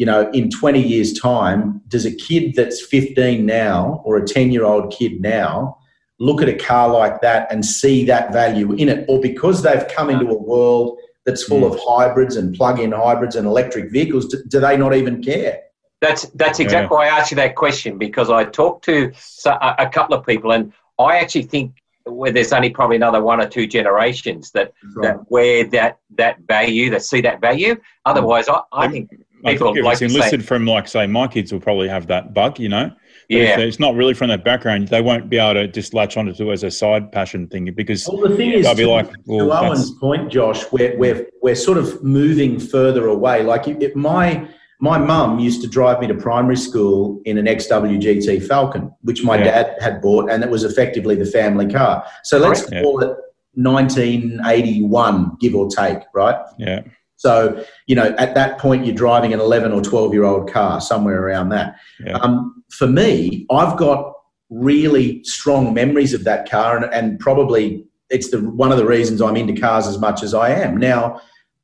[0.00, 4.50] you know, in 20 years' time, does a kid that's 15 now or a 10
[4.50, 5.76] year old kid now
[6.20, 9.04] look at a car like that and see that value in it?
[9.08, 11.74] Or because they've come into a world that's full mm.
[11.74, 15.62] of hybrids and plug in hybrids and electric vehicles, do, do, they not even care?
[16.00, 16.98] That's, that's exactly yeah.
[16.98, 19.12] why I asked you that question because I talked to
[19.46, 23.40] a, a couple of people and I actually think where there's only probably another one
[23.40, 25.08] or two generations that, right.
[25.08, 27.76] that where that that value that see that value.
[28.06, 29.10] Otherwise, I, I think
[29.44, 32.06] I think if like it's enlisted say, from, like, say, my kids will probably have
[32.08, 32.92] that bug, you know.
[33.30, 34.88] But yeah, it's not really from that background.
[34.88, 38.08] They won't be able to just latch onto it as a side passion thing because
[38.08, 41.28] well, the thing is, they'll be to, like, well, to Owen's point, Josh, we're, we're
[41.40, 43.44] we're sort of moving further away.
[43.44, 44.48] Like, if my
[44.80, 49.38] my mum used to drive me to primary school in an XWGT Falcon, which my
[49.38, 49.44] yeah.
[49.44, 52.04] dad had bought, and it was effectively the family car.
[52.24, 52.82] So let's right.
[52.82, 53.10] call yeah.
[53.10, 53.16] it
[53.54, 56.36] 1981, give or take, right?
[56.58, 56.82] Yeah.
[57.20, 60.80] So, you know, at that point, you're driving an 11 or 12 year old car,
[60.80, 61.76] somewhere around that.
[62.02, 62.16] Yeah.
[62.16, 64.14] Um, for me, I've got
[64.48, 69.20] really strong memories of that car, and, and probably it's the one of the reasons
[69.20, 70.78] I'm into cars as much as I am.
[70.78, 71.20] Now,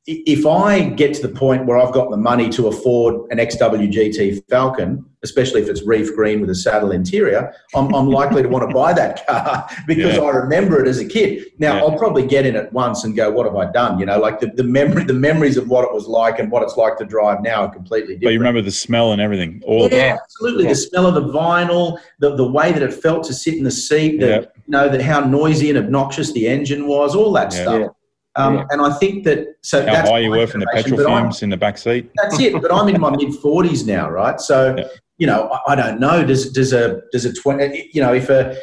[0.07, 4.41] if I get to the point where I've got the money to afford an XWGT
[4.49, 8.69] Falcon, especially if it's reef green with a saddle interior, I'm, I'm likely to want
[8.69, 10.21] to buy that car because yeah.
[10.21, 11.47] I remember it as a kid.
[11.59, 11.81] Now yeah.
[11.81, 14.39] I'll probably get in it once and go, "What have I done?" You know, like
[14.39, 17.05] the, the memory, the memories of what it was like and what it's like to
[17.05, 18.23] drive now are completely different.
[18.23, 19.61] But you remember the smell and everything.
[19.65, 20.63] All yeah, absolutely.
[20.63, 20.69] Yeah.
[20.69, 23.71] The smell of the vinyl, the, the way that it felt to sit in the
[23.71, 27.91] seat, the, you know, that how noisy and obnoxious the engine was, all that stuff.
[28.37, 28.65] Um, yeah.
[28.69, 31.49] And I think that so how that's high you were from the petrol fumes in
[31.49, 32.09] the back seat.
[32.15, 32.61] That's it.
[32.61, 34.39] But I'm in my mid 40s now, right?
[34.39, 34.87] So yeah.
[35.17, 36.23] you know, I, I, don't know.
[36.23, 37.89] Does does a does a twenty?
[37.93, 38.55] You know, if a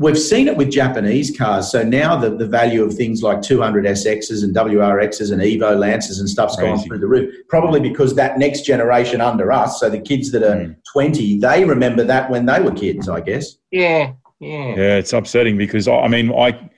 [0.00, 1.70] we've seen it with Japanese cars.
[1.70, 6.18] So now the, the value of things like 200 SXs and WRXs and Evo Lancers
[6.18, 6.70] and stuff's Crazy.
[6.70, 7.34] gone through the roof.
[7.48, 10.76] Probably because that next generation under us, so the kids that are mm.
[10.90, 13.58] 20, they remember that when they were kids, I guess.
[13.70, 14.14] Yeah.
[14.40, 14.74] Yeah.
[14.74, 16.69] Yeah, it's upsetting because I mean, I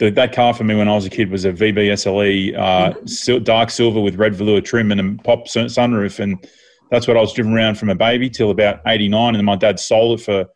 [0.00, 2.94] the, that car for me when I was a kid was a VB SLE, uh,
[2.94, 3.44] mm-hmm.
[3.44, 6.44] dark silver with red velour trim and a pop sunroof, and
[6.90, 9.56] that's what I was driven around from a baby till about '89, and then my
[9.56, 10.46] dad sold it for.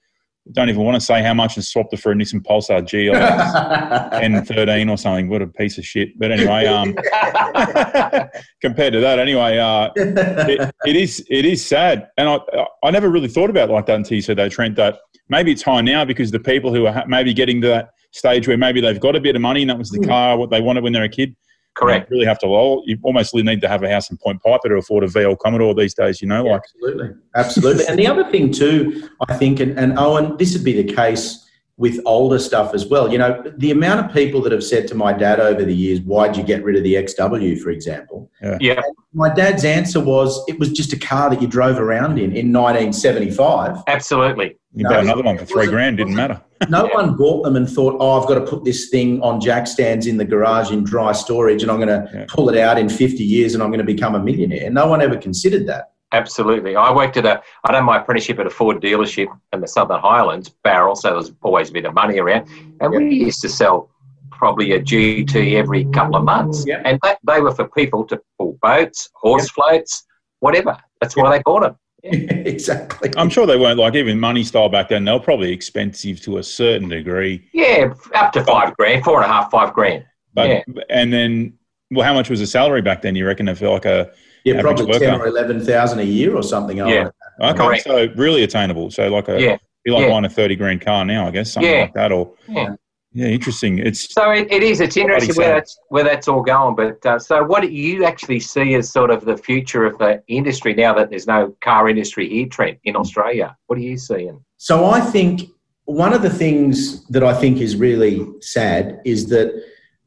[0.53, 4.13] Don't even want to say how much and swapped it for a Nissan Pulsar GLX
[4.47, 5.31] N13 or something.
[5.31, 6.19] What a piece of shit!
[6.19, 6.95] But anyway, um,
[8.61, 12.39] compared to that, anyway, uh, it, it is it is sad, and I
[12.83, 14.77] I never really thought about it like that until you said that, Trent.
[14.77, 14.99] That
[15.31, 18.57] maybe it's high now because the people who are maybe getting to that stage where
[18.57, 20.09] maybe they've got a bit of money and that was the mm.
[20.09, 21.35] car what they wanted when they were a kid.
[21.75, 22.09] Correct.
[22.09, 22.47] You really have to.
[22.47, 25.37] Well, you almost need to have a house in Point Piper to afford a VL
[25.37, 26.23] Commodore these days.
[26.23, 27.87] You know, yeah, like absolutely, absolutely.
[27.87, 31.44] and the other thing too, I think, and, and Owen, this would be the case
[31.77, 33.11] with older stuff as well.
[33.11, 36.01] You know, the amount of people that have said to my dad over the years,
[36.01, 38.31] "Why'd you get rid of the XW?" For example.
[38.43, 38.59] Yeah.
[38.61, 38.83] yeah.
[39.13, 42.53] My dad's answer was, "It was just a car that you drove around in in
[42.53, 44.57] 1975." Absolutely.
[44.77, 45.99] You bought another one for three grand.
[45.99, 46.41] Didn't matter.
[46.69, 46.95] No yeah.
[46.95, 50.07] one bought them and thought, "Oh, I've got to put this thing on jack stands
[50.07, 52.25] in the garage in dry storage, and I'm going to yeah.
[52.29, 55.03] pull it out in 50 years, and I'm going to become a millionaire." No one
[55.03, 55.91] ever considered that.
[56.15, 56.77] Absolutely.
[56.77, 60.01] I worked at a, I done my apprenticeship at a Ford dealership in the Southern
[60.01, 62.49] Highlands, Bowral, so there's always a bit of money around.
[62.81, 63.03] And yep.
[63.03, 63.91] we used to sell
[64.31, 66.65] probably a GT every couple of months.
[66.67, 66.83] Yep.
[66.85, 69.51] And that, they were for people to pull boats, horse yep.
[69.55, 70.05] floats,
[70.39, 70.79] whatever.
[71.01, 71.77] That's why they bought them.
[72.05, 72.13] Yeah.
[72.35, 73.11] exactly.
[73.17, 75.05] I'm sure they weren't like even money style back then.
[75.05, 77.49] They were probably expensive to a certain degree.
[77.53, 80.05] Yeah, up to five grand, four and a half, five grand.
[80.33, 80.63] But, yeah.
[80.91, 81.55] And then,
[81.91, 83.17] well, how much was the salary back then?
[83.17, 84.13] You reckon if like a
[84.45, 84.99] yeah, probably worker.
[85.01, 86.77] ten or eleven thousand a year or something.
[86.77, 87.11] Yeah.
[87.41, 87.85] Okay, Correct.
[87.85, 88.91] so really attainable.
[88.91, 89.57] So like a yeah.
[89.85, 90.11] be like yeah.
[90.11, 91.83] buying a thirty grand car now, I guess, something yeah.
[91.83, 92.13] like that.
[92.13, 92.77] Or yeah.
[93.17, 93.79] Yeah, interesting.
[93.79, 94.81] It's so it, it is.
[94.81, 96.75] It's interesting where that's where that's all going.
[96.75, 100.21] But uh, so, what do you actually see as sort of the future of the
[100.27, 103.57] industry now that there's no car industry here, Trent, in Australia?
[103.69, 104.45] What are you seeing?
[104.57, 105.43] So I think
[105.85, 109.63] one of the things that I think is really sad is that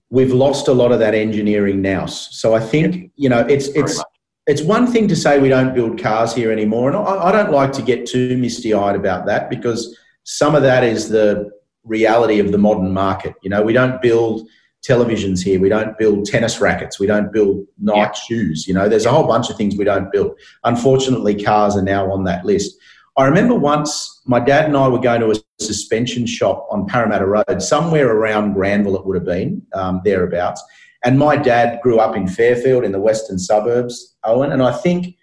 [0.09, 2.07] we've lost a lot of that engineering now.
[2.07, 4.03] So I think you know it's it's
[4.47, 7.51] it's one thing to say we don't build cars here anymore, and I, I don't
[7.51, 11.51] like to get too misty eyed about that because some of that is the
[11.83, 13.33] reality of the modern market.
[13.43, 14.47] You know, we don't build
[14.87, 18.11] televisions here, we don't build tennis rackets, we don't build Nike yeah.
[18.13, 18.67] shoes.
[18.67, 20.39] You know, there's a whole bunch of things we don't build.
[20.63, 22.77] Unfortunately, cars are now on that list.
[23.17, 27.25] I remember once my dad and I were going to a suspension shop on Parramatta
[27.25, 30.63] Road, somewhere around Granville, it would have been um, thereabouts.
[31.03, 34.51] And my dad grew up in Fairfield in the western suburbs, Owen.
[34.51, 35.15] And I think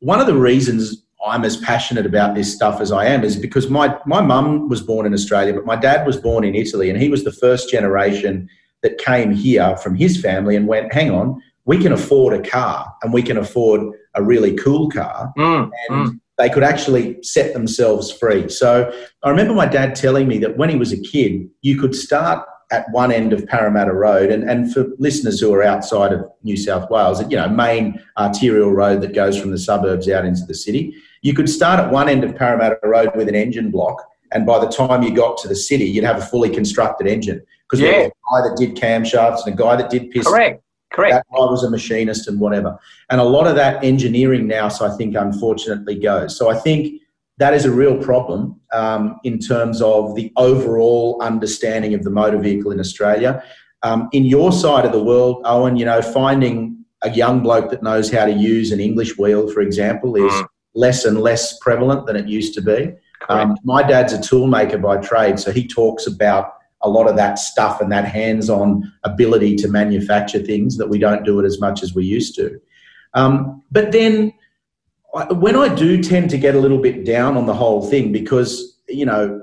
[0.00, 3.68] one of the reasons I'm as passionate about this stuff as I am is because
[3.68, 7.00] my my mum was born in Australia, but my dad was born in Italy, and
[7.00, 8.48] he was the first generation
[8.82, 12.94] that came here from his family and went, "Hang on, we can afford a car,
[13.02, 16.20] and we can afford a really cool car, Mm, and mm.
[16.38, 18.90] they could actually set themselves free." So
[19.22, 22.46] I remember my dad telling me that when he was a kid, you could start
[22.70, 26.56] at one end of Parramatta Road, and, and for listeners who are outside of New
[26.56, 30.54] South Wales, you know, main arterial road that goes from the suburbs out into the
[30.54, 34.02] city, you could start at one end of Parramatta Road with an engine block,
[34.32, 37.42] and by the time you got to the city, you'd have a fully constructed engine
[37.68, 38.08] because there Yeah.
[38.08, 40.28] was a guy that did camshafts and a guy that did pistons.
[40.28, 40.62] Correct.
[40.92, 41.14] Correct.
[41.14, 42.76] That guy was a machinist and whatever.
[43.10, 46.36] And a lot of that engineering now, so I think, unfortunately, goes.
[46.36, 46.99] So I think
[47.40, 52.38] that is a real problem um, in terms of the overall understanding of the motor
[52.38, 53.42] vehicle in Australia.
[53.82, 57.82] Um, in your side of the world, Owen, you know, finding a young bloke that
[57.82, 60.46] knows how to use an English wheel, for example, is Mm.
[60.74, 62.92] less and less prevalent than it used to be.
[63.30, 67.38] Um, my dad's a toolmaker by trade, so he talks about a lot of that
[67.38, 71.82] stuff and that hands-on ability to manufacture things that we don't do it as much
[71.82, 72.60] as we used to.
[73.14, 74.32] Um, but then,
[75.14, 78.12] I- when I do tend to get a little bit down on the whole thing,
[78.12, 79.40] because you know,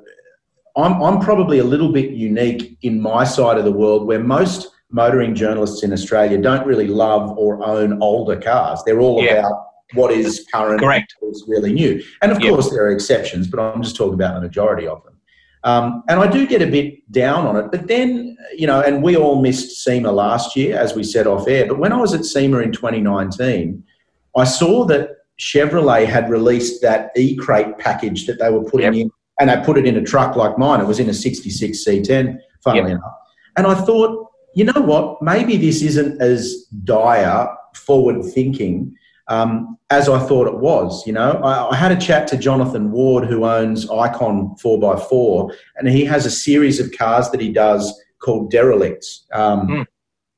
[0.75, 4.69] I'm I'm probably a little bit unique in my side of the world, where most
[4.91, 8.81] motoring journalists in Australia don't really love or own older cars.
[8.85, 9.39] They're all Yeah.
[9.39, 9.63] about
[9.93, 11.15] what is current, Correct.
[11.19, 12.01] what is really new.
[12.21, 12.49] And of Yep.
[12.53, 15.13] course, there are exceptions, but I'm just talking about the majority of them.
[15.63, 17.65] Um, and I do get a bit down on it.
[17.71, 21.47] But then, you know, and we all missed SEMA last year, as we said off
[21.49, 21.65] air.
[21.67, 23.83] But when I was at SEMA in 2019,
[24.37, 29.05] I saw that Chevrolet had released that e crate package that they were putting Yep.
[29.05, 30.81] in, and they put it in a truck like mine.
[30.81, 33.13] It was in a 66 C10, funnily enough.
[33.55, 35.21] And I thought, you know what?
[35.21, 38.95] Maybe this isn't as dire, forward thinking
[39.27, 41.05] um, as I thought it was.
[41.05, 45.87] You know, I, I had a chat to Jonathan Ward, who owns Icon 4x4, and
[45.89, 49.25] he has a series of cars that he does called Derelicts.
[49.33, 49.81] Um, Hmm.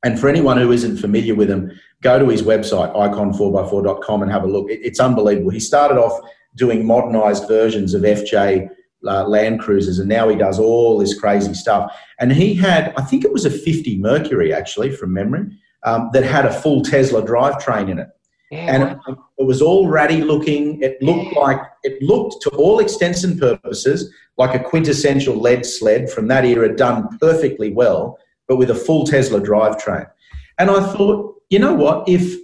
[0.04, 1.72] And for anyone who isn't familiar with him,
[2.02, 4.70] go to his website, icon4x4.com, and have a look.
[4.70, 5.52] It, it's unbelievable.
[5.52, 6.20] He started off
[6.56, 8.70] doing modernized versions of FJ
[9.06, 11.95] uh, Land Cruisers, and now he does all this crazy stuff.
[12.20, 15.47] And he had, I think it was a 50 Mercury, actually, from memory,
[15.84, 18.10] um, that had a full Tesla drivetrain in it
[18.52, 20.82] Yeah, and it, it was all ratty looking.
[20.82, 26.10] It looked like it looked to all extents and purposes like a quintessential lead sled
[26.10, 30.10] from that era, done perfectly well, but with a full Tesla drivetrain.
[30.58, 32.08] And I thought, you know what?
[32.08, 32.38] If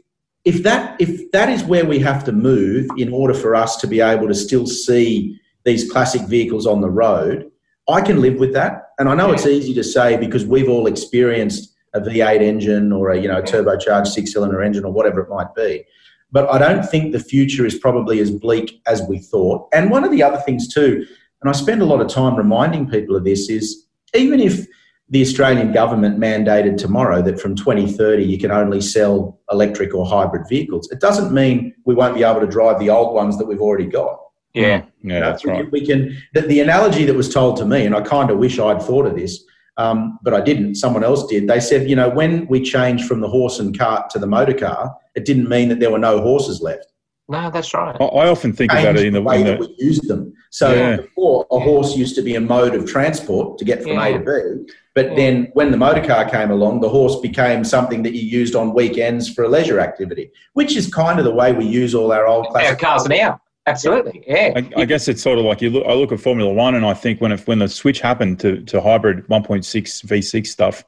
[0.44, 3.88] if that if that is where we have to move in order for us to
[3.88, 7.50] be able to still see these classic vehicles on the road,
[7.90, 8.90] I can live with that.
[9.00, 13.10] And I know it's easy to say because we've all experienced a V8 engine or
[13.10, 15.86] a you know turbocharged six cylinder engine or whatever it might be.
[16.32, 19.70] But I don't think the future is probably as bleak as we thought.
[19.74, 21.06] And one of the other things too,
[21.42, 24.68] and I spend a lot of time reminding people of this, is even if
[25.10, 30.48] the Australian government mandated tomorrow that from 2030 you can only sell electric or hybrid
[30.50, 33.62] vehicles, it doesn't mean we won't be able to drive the old ones that we've
[33.62, 34.20] already got.
[34.54, 34.84] yeah.
[35.04, 35.72] Yeah, that's we right.
[35.72, 38.58] We can the, the analogy that was told to me, and I kind of wish
[38.58, 39.44] I'd thought of this,
[39.78, 40.76] um, but I didn't.
[40.76, 41.48] Someone else did.
[41.48, 44.56] They said, you know, when we changed from the horse and cart to the motor
[44.56, 46.88] car, it didn't mean that there were no horses left.
[47.28, 47.96] No, that's right.
[48.00, 50.34] I, I often think about Changed it in the, way in that we used them.
[50.52, 50.98] So Yeah.
[50.98, 54.20] before, a horse used to be a mode of transport to get from A to
[54.20, 54.74] B.
[54.96, 55.16] But Yeah.
[55.16, 58.74] then when the motor car came along, the horse became something that you used on
[58.74, 62.26] weekends for a leisure activity, which is kind of the way we use all our
[62.26, 63.40] old Our classic cars now.
[63.68, 64.24] Absolutely.
[64.28, 64.54] Yeah.
[64.56, 65.86] I, I guess it's sort of like you look.
[65.86, 68.62] I look at Formula One, and I think when it, when the switch happened to,
[68.62, 70.84] to hybrid 1.6 V6 stuff,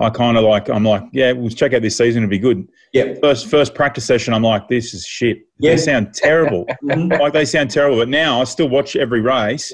[0.00, 2.22] I kind of like I'm like, yeah, we'll check out this season.
[2.22, 2.66] It'll be good.
[2.92, 3.14] Yeah.
[3.20, 5.42] First first practice session, I'm like, this is shit.
[5.58, 5.72] Yeah.
[5.72, 6.66] They sound terrible.
[6.84, 7.18] Mhm.
[7.20, 7.98] like they sound terrible.
[7.98, 9.72] But now I still watch every race,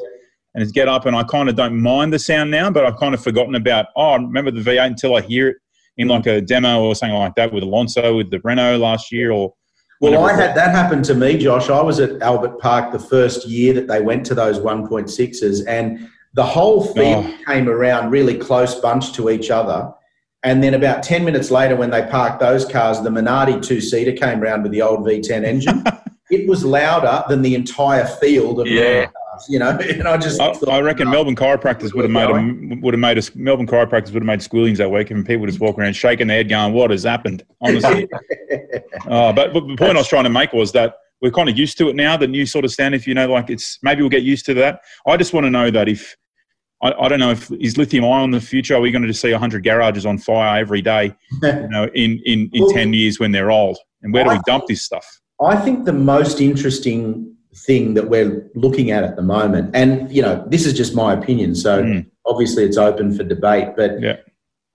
[0.54, 2.70] and it's get up, and I kind of don't mind the sound now.
[2.70, 3.86] But I've kind of forgotten about.
[3.96, 5.56] Oh, I remember the V8 until I hear it
[5.96, 9.30] in like a demo or something like that with Alonso with the Renault last year,
[9.30, 9.54] or
[10.00, 11.70] Well, I had that happen to me, Josh.
[11.70, 16.08] I was at Albert Park the first year that they went to those 1.6s, and
[16.34, 17.34] the whole field Oh.
[17.46, 19.92] came around really close bunched to each other.
[20.42, 24.12] And then about 10 minutes later, when they parked those cars, the Minardi two seater
[24.12, 25.82] came around with the old V10 engine.
[26.30, 29.06] it was louder than the entire field of Yeah.
[29.48, 29.78] you know.
[29.94, 31.12] And I just I, thought, I reckon no.
[31.12, 34.42] Melbourne chiropractors would have made a, would have made us Melbourne chiropractors would have made
[34.42, 37.04] squealings that week, and people would just walk around shaking their head, going, "What has
[37.04, 38.08] happened?" Honestly,
[39.06, 41.56] oh, but, but the point I was trying to make was that we're kind of
[41.56, 42.16] used to it now.
[42.16, 44.54] The new sort of standard, if you know, like it's maybe we'll get used to
[44.54, 44.80] that.
[45.06, 46.16] I just want to know that if
[46.82, 48.76] I, I don't know if is lithium ion the future.
[48.76, 51.14] Are we going to see hundred garages on fire every day?
[51.42, 54.34] You know, in in, in well, ten years when they're old, and where do I
[54.34, 55.06] we dump this stuff?
[55.42, 60.22] I think the most interesting thing that we're looking at at the moment, and you
[60.22, 62.06] know, this is just my opinion, so mm.
[62.26, 64.16] obviously it's open for debate, but yeah.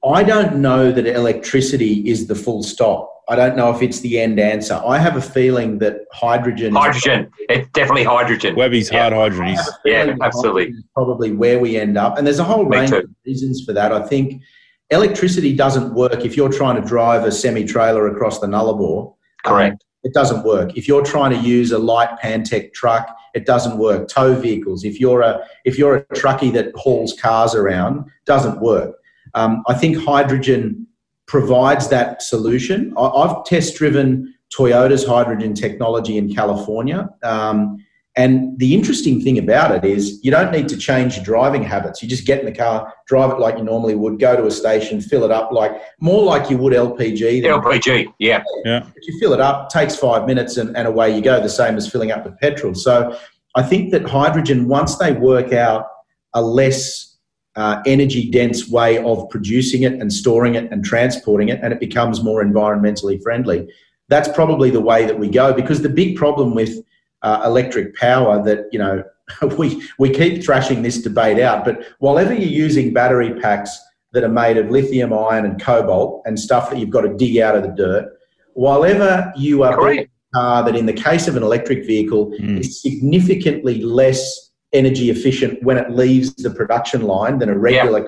[0.03, 3.13] I don't know that electricity is the full stop.
[3.29, 4.81] I don't know if it's the end answer.
[4.83, 6.73] I have a feeling that hydrogen.
[6.73, 7.29] Hydrogen.
[7.41, 8.55] It's definitely hydrogen.
[8.55, 9.01] Webby's yeah.
[9.01, 9.63] hard hydrogen.
[9.85, 10.73] Yeah, absolutely.
[10.95, 12.17] Probably where we end up.
[12.17, 12.97] And there's a whole Me range too.
[12.97, 13.91] of reasons for that.
[13.91, 14.41] I think
[14.89, 19.13] electricity doesn't work if you're trying to drive a semi trailer across the Nullarbor.
[19.45, 19.73] Correct.
[19.73, 20.77] Um, it doesn't work.
[20.77, 24.07] If you're trying to use a light Pantech truck, it doesn't work.
[24.07, 24.83] Tow vehicles.
[24.83, 28.95] If you're a if you're a truckie that hauls cars around, doesn't work.
[29.33, 30.87] Um, I think hydrogen
[31.27, 32.93] provides that solution.
[32.97, 37.07] I, have test driven Toyota's hydrogen technology in California.
[37.21, 37.77] Um,
[38.19, 42.03] and the interesting thing about it is you don't need to change your driving habits.
[42.03, 44.51] You just get in the car, drive it like you normally would, go to a
[44.51, 47.43] station, fill it up like more like you would LPG.
[47.43, 48.43] LPG, yeah.
[48.65, 48.85] yeah.
[48.93, 51.77] If you fill it up, takes five minutes and, and away you go, the same
[51.77, 52.75] as filling up with petrol.
[52.75, 53.17] So
[53.55, 55.87] I think that hydrogen, once they work out
[56.33, 57.15] a less
[57.55, 61.79] uh, energy dense way of producing it and storing it and transporting it, and it
[61.79, 63.65] becomes more environmentally friendly.
[64.09, 66.83] That's probably the way that we go because the big problem with
[67.21, 69.03] uh, electric power that, you know,
[69.57, 73.79] we, we keep thrashing this debate out, but whatever you're using battery packs
[74.13, 77.37] that are made of lithium ion and cobalt and stuff that you've got to dig
[77.37, 78.11] out of the dirt,
[78.53, 82.31] while ever you are building a car that in the case of an electric vehicle
[82.39, 82.59] mm.
[82.59, 88.01] is significantly less energy efficient when it leaves the production line than a regular.
[88.01, 88.07] Yeah.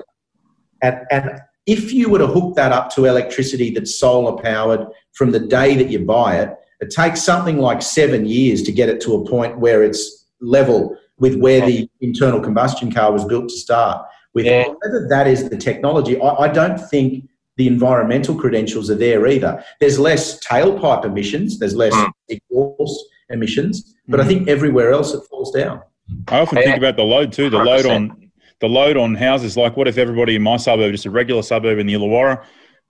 [0.82, 5.30] And, and if you were to hook that up to electricity that's solar powered from
[5.30, 9.00] the day that you buy it, it takes something like seven years to get it
[9.02, 13.56] to a point where it's level with where the internal combustion car was built to
[13.56, 14.04] start.
[14.34, 14.64] With yeah.
[14.80, 19.62] whether that is the technology, I, I don't think the environmental credentials are there either.
[19.78, 22.10] There's less tailpipe emissions, there's less mm.
[22.28, 24.18] exhaust emissions, but.
[24.18, 25.82] I think everywhere else it falls down.
[26.28, 27.48] I often think about the load too.
[27.48, 27.64] The 100%.
[27.64, 28.30] load on
[28.60, 29.56] the load on houses.
[29.56, 32.44] Like, what if everybody in my suburb, just a regular suburb in the Illawarra,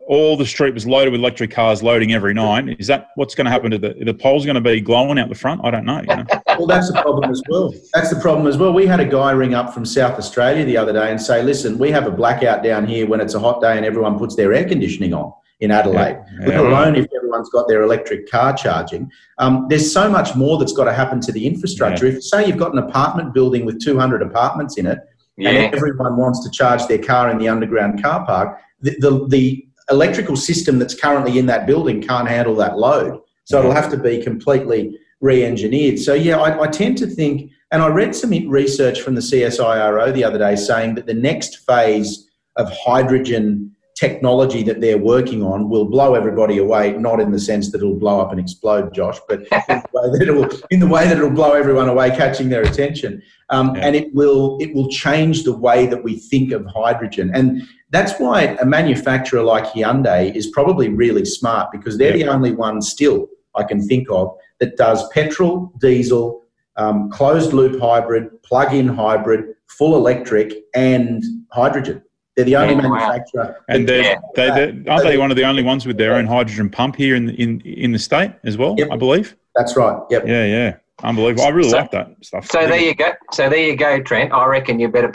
[0.07, 2.77] all the street was loaded with electric cars loading every night?
[2.79, 4.45] Is that what's going to happen to the the poles?
[4.45, 5.61] Going to be glowing out the front?
[5.65, 6.01] I don't know.
[6.01, 6.25] You know?
[6.47, 7.73] well, that's the problem as well.
[7.95, 8.73] That's the problem as well.
[8.73, 11.79] We had a guy ring up from South Australia the other day and say, "Listen,
[11.79, 14.53] we have a blackout down here when it's a hot day and everyone puts their
[14.53, 15.33] air conditioning on."
[15.63, 16.49] in Adelaide, yeah.
[16.49, 19.09] let alone if everyone's got their electric car charging.
[19.39, 22.09] Um, there's so much more that's got to happen to the infrastructure.
[22.09, 22.17] Yeah.
[22.17, 24.99] If, say, you've got an apartment building with 200 apartments in it,
[25.37, 25.51] yeah.
[25.51, 29.67] and everyone wants to charge their car in the underground car park, the, the, the,
[29.91, 33.20] electrical system that's currently in that building can't handle that load.
[33.45, 35.99] So it'll have to be completely re engineered.
[35.99, 40.12] So, yeah, I, I tend to think, and I read some research from the CSIRO
[40.12, 45.69] the other day saying that the next phase of hydrogen technology that they're working on
[45.69, 49.19] will blow everybody away, not in the sense that it'll blow up and explode, Josh,
[49.29, 52.49] but in, the way that it'll, in the way that it'll blow everyone away, catching
[52.49, 53.23] their attention.
[53.51, 53.87] Um, yeah.
[53.87, 57.31] And it will, it will change the way that we think of hydrogen.
[57.33, 62.27] And that's why a manufacturer like Hyundai is probably really smart because they're yeah.
[62.27, 66.43] the only one still I can think of that does petrol, diesel,
[66.77, 71.23] um, closed loop hybrid, plug in hybrid, full electric, and
[71.53, 72.02] hydrogen.
[72.37, 73.45] They're the only oh, yeah, manufacturer.
[73.45, 73.55] Wow.
[73.68, 76.70] And they're, they they aren't they one of the only ones with their own hydrogen
[76.70, 78.74] pump here in the, in in the state as well?
[78.78, 78.89] Yep.
[78.91, 79.37] I believe.
[79.55, 80.01] That's right.
[80.11, 80.26] Yep.
[80.26, 80.76] Yeah, yeah.
[81.03, 81.45] Unbelievable.
[81.45, 82.47] I really so, like that stuff.
[82.47, 83.11] So there you go.
[83.33, 84.33] So there you go, Trent.
[84.33, 85.11] I reckon you better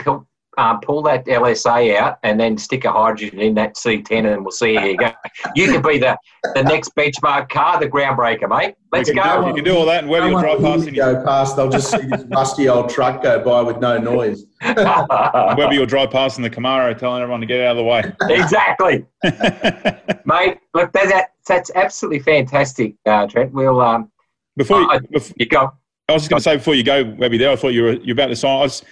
[0.58, 4.50] uh, pull that LSA out and then stick a hydrogen in that C10 and we'll
[4.50, 5.12] see how you go.
[5.54, 6.18] You could be the,
[6.54, 8.74] the next benchmark car, the groundbreaker, mate.
[8.90, 9.42] Let's go.
[9.42, 10.88] Do, you can do all that and Webby will drive past.
[10.88, 14.46] And go past, they'll just see this rusty old truck go by with no noise.
[14.64, 18.12] Webby will drive past in the Camaro telling everyone to get out of the way.
[18.28, 19.06] Exactly.
[20.24, 23.52] mate, look, that, that's absolutely fantastic, uh, Trent.
[23.52, 23.80] We'll...
[23.80, 24.10] Um,
[24.56, 25.72] before you, uh, before, you go.
[26.08, 27.92] I was just going to say before you go, Webby, there, I thought you were
[27.92, 28.58] you're about to sign.
[28.58, 28.82] I was,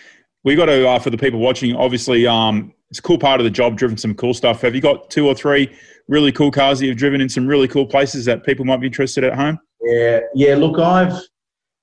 [0.47, 1.75] we got to uh, for the people watching.
[1.75, 3.77] Obviously, um, it's a cool part of the job.
[3.77, 4.61] Driven some cool stuff.
[4.61, 5.77] Have you got two or three
[6.09, 8.87] really cool cars that you've driven in some really cool places that people might be
[8.87, 9.59] interested at home?
[9.83, 10.55] Yeah, yeah.
[10.55, 11.21] Look, I've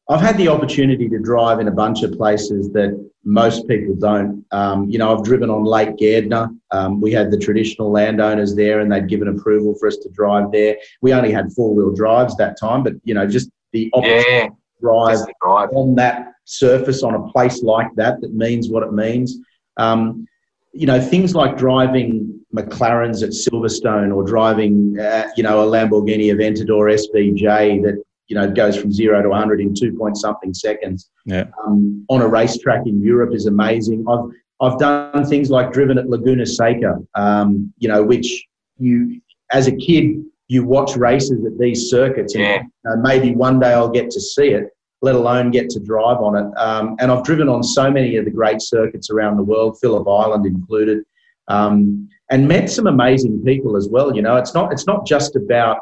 [0.10, 4.46] I've had the opportunity to drive in a bunch of places that most people don't.
[4.52, 6.50] Um, you know, I've driven on Lake Gairdner.
[6.72, 10.54] Um, we had the traditional landowners there, and they'd given approval for us to drive
[10.54, 10.78] there.
[11.02, 14.48] We only had four wheel drives that time, but you know, just the opportunity yeah,
[14.48, 18.94] to drive, drive on that surface on a place like that that means what it
[18.94, 19.38] means.
[19.78, 20.28] Um,
[20.74, 26.34] you know, things like driving McLarens at Silverstone or driving, uh, you know, a Lamborghini
[26.34, 31.10] Aventador SVJ that you know goes from zero to 100 in two point something seconds.
[31.26, 31.46] Yeah.
[31.66, 34.06] Um, on a racetrack in Europe is amazing.
[34.10, 34.26] I've
[34.62, 38.46] I've done things like driven at Laguna Seca, um, you know, which
[38.80, 39.22] you
[39.52, 42.62] as a kid you watch races at these circuits, and Yeah.
[42.92, 44.73] uh, maybe one day I'll get to see it,
[45.04, 46.58] let alone get to drive on it.
[46.58, 50.08] Um, and I've driven on so many of the great circuits around the world, Phillip
[50.08, 51.04] Island included,
[51.50, 54.16] um, and met some amazing people as well.
[54.16, 55.78] You know, it's not it's not just about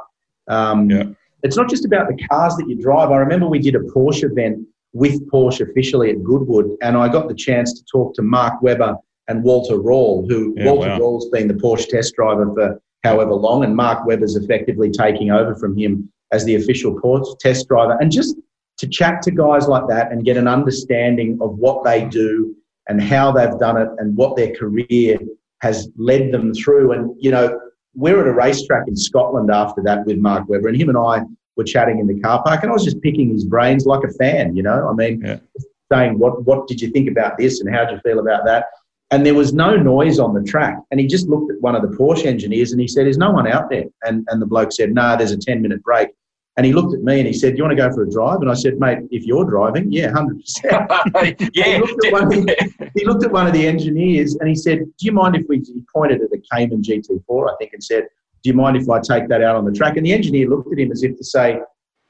[0.47, 1.03] um, Yeah.
[1.43, 3.11] it's not just about the cars that you drive.
[3.11, 7.27] I remember we did a Porsche event with Porsche officially at Goodwood, and I got
[7.27, 8.95] the chance to talk to Mark Webber
[9.27, 10.99] and Walter Röhrl, who Yeah, Walter wow.
[10.99, 15.53] Röhrl's been the Porsche test driver for however long, and Mark Webber's effectively taking over
[15.55, 17.97] from him as the official Porsche test driver.
[18.01, 18.35] And just
[18.81, 22.55] to chat to guys like that and get an understanding of what they do
[22.89, 25.19] and how they've done it and what their career
[25.61, 26.93] has led them through.
[26.93, 27.59] And, you know,
[27.93, 31.21] we're at a racetrack in Scotland after that with Mark Webber, and him and I
[31.55, 34.11] were chatting in the car park, and I was just picking his brains like a
[34.13, 34.89] fan, you know.
[34.89, 35.37] I mean, Yeah.
[35.91, 38.65] saying, what, what did you think about this and how did you feel about that?
[39.11, 40.79] And there was no noise on the track.
[40.89, 43.29] And he just looked at one of the Porsche engineers and he said, There's no
[43.29, 43.83] one out there.
[44.03, 46.07] And, and the bloke said, No, nah, there's a 10 minute break.
[46.57, 48.09] And he looked at me and he said, Do you want to go for a
[48.09, 48.41] drive?
[48.41, 51.51] And I said, Mate, if you're driving, yeah, 100%.
[51.53, 51.65] yeah.
[51.65, 54.55] He looked, at one of the, he looked at one of the engineers and he
[54.55, 57.83] said, Do you mind if we, he pointed at the Cayman GT4, I think, and
[57.83, 58.03] said,
[58.43, 59.95] Do you mind if I take that out on the track?
[59.95, 61.61] And the engineer looked at him as if to say,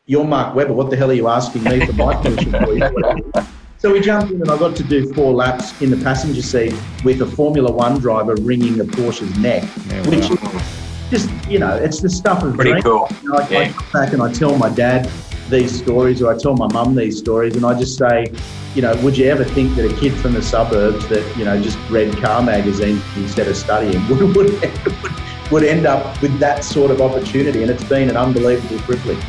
[0.08, 3.48] You're Mark Webber, what the hell are you asking me for my permission for?
[3.82, 6.76] So we jumped in and I got to do four laps in the passenger seat
[7.04, 10.81] with a Formula One driver wringing the Porsche's neck, Yeah, which wow.
[11.12, 12.86] Just, you know, it's the stuff of Pretty dreams.
[12.86, 13.08] cool.
[13.22, 15.08] You know, I, I come back and I tell my dad
[15.50, 18.32] these stories, or I tell my mum these stories, and I just say,
[18.74, 21.62] you know, would you ever think that a kid from the suburbs that you know
[21.62, 26.64] just read car magazines instead of studying would would, would, would end up with that
[26.64, 27.62] sort of opportunity?
[27.62, 29.22] And it's been an unbelievable privilege.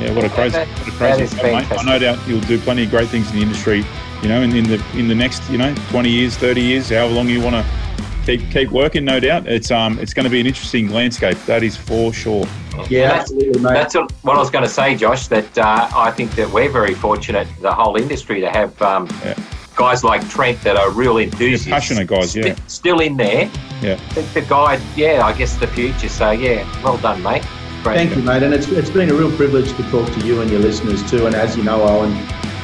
[0.00, 1.70] Yeah, what a crazy, That- what a crazy is mate.
[1.70, 3.84] I no doubt you'll do plenty of great things in the industry.
[4.22, 7.12] You know, in, in the in the next, you know, twenty years, thirty years, however
[7.12, 7.87] long you want to
[8.28, 9.04] keep keep working.
[9.04, 11.38] No doubt, it's um, it's going to be an interesting landscape.
[11.46, 12.46] That is for sure.
[12.88, 13.62] Yeah, That's- absolutely.
[13.62, 15.28] That's what what I was going to say, Josh.
[15.28, 19.34] That uh, I think that we're very fortunate, the whole industry, to have um, Yeah.
[19.76, 22.54] guys like Trent that are real enthusiasts, passionate guys, yeah.
[22.54, 23.50] sti- still in there.
[23.80, 23.98] Yeah.
[24.14, 26.08] The, the guide, yeah, I guess the future.
[26.08, 27.44] So yeah, well done, mate.
[27.82, 27.96] Great.
[27.96, 28.42] Thank you, mate.
[28.42, 31.26] And it's, it's been a real privilege to talk to you and your listeners too.
[31.26, 32.12] And as you know, Owen,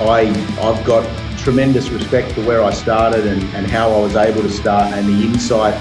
[0.00, 0.26] I,
[0.60, 1.04] I've got
[1.44, 5.06] tremendous respect for where I started and, and how I was able to start and
[5.06, 5.74] the insight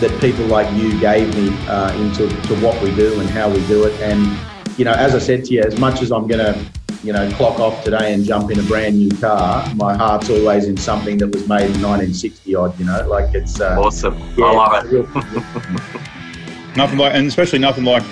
[0.00, 3.64] that people like you gave me uh, into to what we do and how we
[3.66, 3.92] do it.
[4.00, 4.34] And,
[4.78, 6.58] you know, as I said to you, as much as I'm going to,
[7.04, 10.64] you know, clock off today and jump in a brand new car, my heart's always
[10.66, 13.60] in something that was made in 1960 odd, you know, like it's...
[13.60, 14.18] Uh, Awesome.
[14.38, 16.76] yeah, I love it.
[16.76, 18.04] Nothing like, and especially nothing like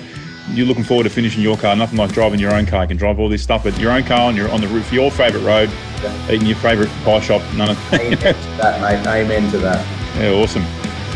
[0.55, 1.75] you're looking forward to finishing your car.
[1.77, 2.83] Nothing like driving your own car.
[2.83, 4.93] You can drive all this stuff, but your own car on your on the roof,
[4.93, 5.71] your favourite road,
[6.31, 7.43] eating your favourite pie shop.
[7.55, 9.07] None of Amen to that, mate.
[9.07, 9.85] Amen to that.
[10.17, 10.63] yeah, awesome.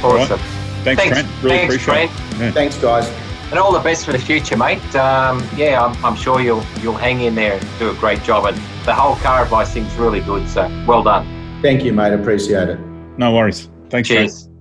[0.05, 0.23] All right.
[0.31, 0.39] Awesome.
[0.85, 1.43] Thanks, Thanks, Trent.
[1.45, 2.43] Really thanks, appreciate Trent.
[2.43, 2.53] it.
[2.55, 3.09] Thanks, guys.
[3.51, 4.83] And all the best for the future, mate.
[4.97, 8.47] Um, yeah, I'm, I'm sure you'll you'll hang in there and do a great job.
[8.47, 8.57] And
[8.87, 10.49] the whole car advice thing's really good.
[10.49, 11.61] So well done.
[11.63, 12.13] Thank you, mate.
[12.15, 12.81] Appreciate it.
[13.19, 13.69] No worries.
[13.91, 14.52] Thanks, Trent.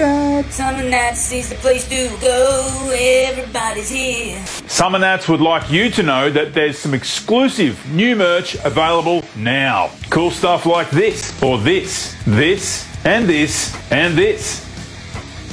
[0.00, 0.46] Cheers.
[0.46, 2.90] Summernats is the place to go.
[2.94, 4.38] Everybody's here.
[4.64, 9.90] Summernats would like you to know that there's some exclusive new merch available now.
[10.08, 14.66] Cool stuff like this, or this, this, and this, and this.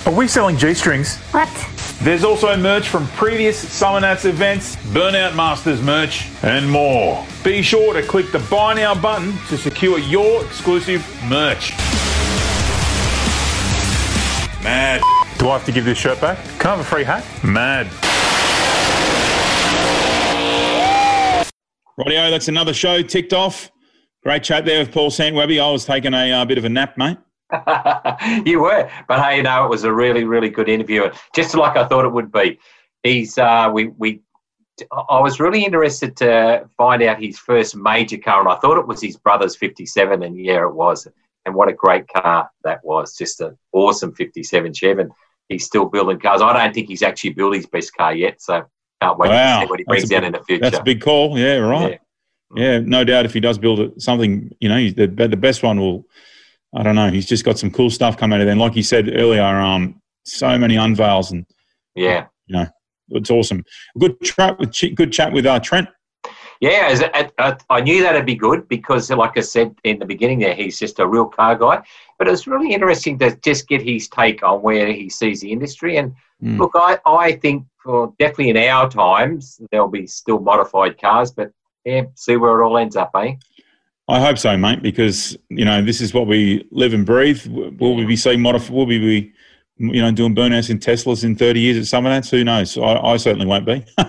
[0.08, 1.18] Are we selling G strings?
[1.32, 1.50] What?
[2.02, 7.26] There's also merch from previous Summernats events, Burnout Masters merch, and more.
[7.44, 11.74] Be sure to click the Buy Now button to secure your exclusive merch.
[14.68, 15.02] Mad.
[15.38, 16.38] Do I have to give this shirt back?
[16.60, 17.24] Can I have a free hat?
[17.42, 17.88] Mad.
[21.98, 23.72] Rightio, that's another show ticked off.
[24.24, 25.62] Great chat there with Paul Santwebby.
[25.62, 27.18] I was taking a uh, bit of a nap, mate.
[28.46, 31.78] you were, but hey, you know, it was a really, really good interview, just like
[31.78, 32.60] I thought it would be.
[33.04, 34.22] He's, uh, we, we,
[34.92, 38.86] I was really interested to find out his first major car, and I thought it
[38.86, 41.08] was his brother's '57, and yeah, it was.
[41.48, 43.16] And what a great car that was!
[43.16, 45.02] Just an awesome '57 Chevy.
[45.02, 45.12] And
[45.48, 46.42] he's still building cars.
[46.42, 48.64] I don't think he's actually built his best car yet, so
[49.02, 49.62] can't wait Wow.
[49.62, 50.62] to see what he brings out big- in the future.
[50.62, 51.40] That's a big call.
[51.40, 52.00] Yeah, right.
[52.56, 55.80] Yeah, no doubt if he does build it, something, you know, the, the best one
[55.80, 56.06] will,
[56.76, 58.56] I don't know, he's just got some cool stuff coming out of there.
[58.56, 61.46] Like you said earlier, um, so many unveils and,
[61.96, 62.28] yeah.
[62.48, 62.66] you know,
[63.10, 63.64] it's awesome.
[64.00, 65.90] Good chat with, good chat with uh, Trent.
[66.60, 70.40] Yeah, I, I, I knew that'd be good because, like I said in the beginning,
[70.40, 71.84] there he's just a real car guy.
[72.18, 75.52] But it was really interesting to just get his take on where he sees the
[75.52, 75.98] industry.
[75.98, 76.14] And
[76.44, 76.60] Mm.
[76.60, 81.52] look, I, I think for definitely in our times there'll be still modified cars, but
[81.84, 83.34] yeah, see where it all ends up, eh?
[84.08, 87.46] I hope so, mate, because you know this is what we live and breathe.
[87.48, 89.34] Will we be seeing modif- Will we be,
[89.80, 92.30] you know, doing burnouts in Teslas in thirty years at Summernats?
[92.32, 92.78] Who knows?
[92.78, 93.84] I, I certainly won't be.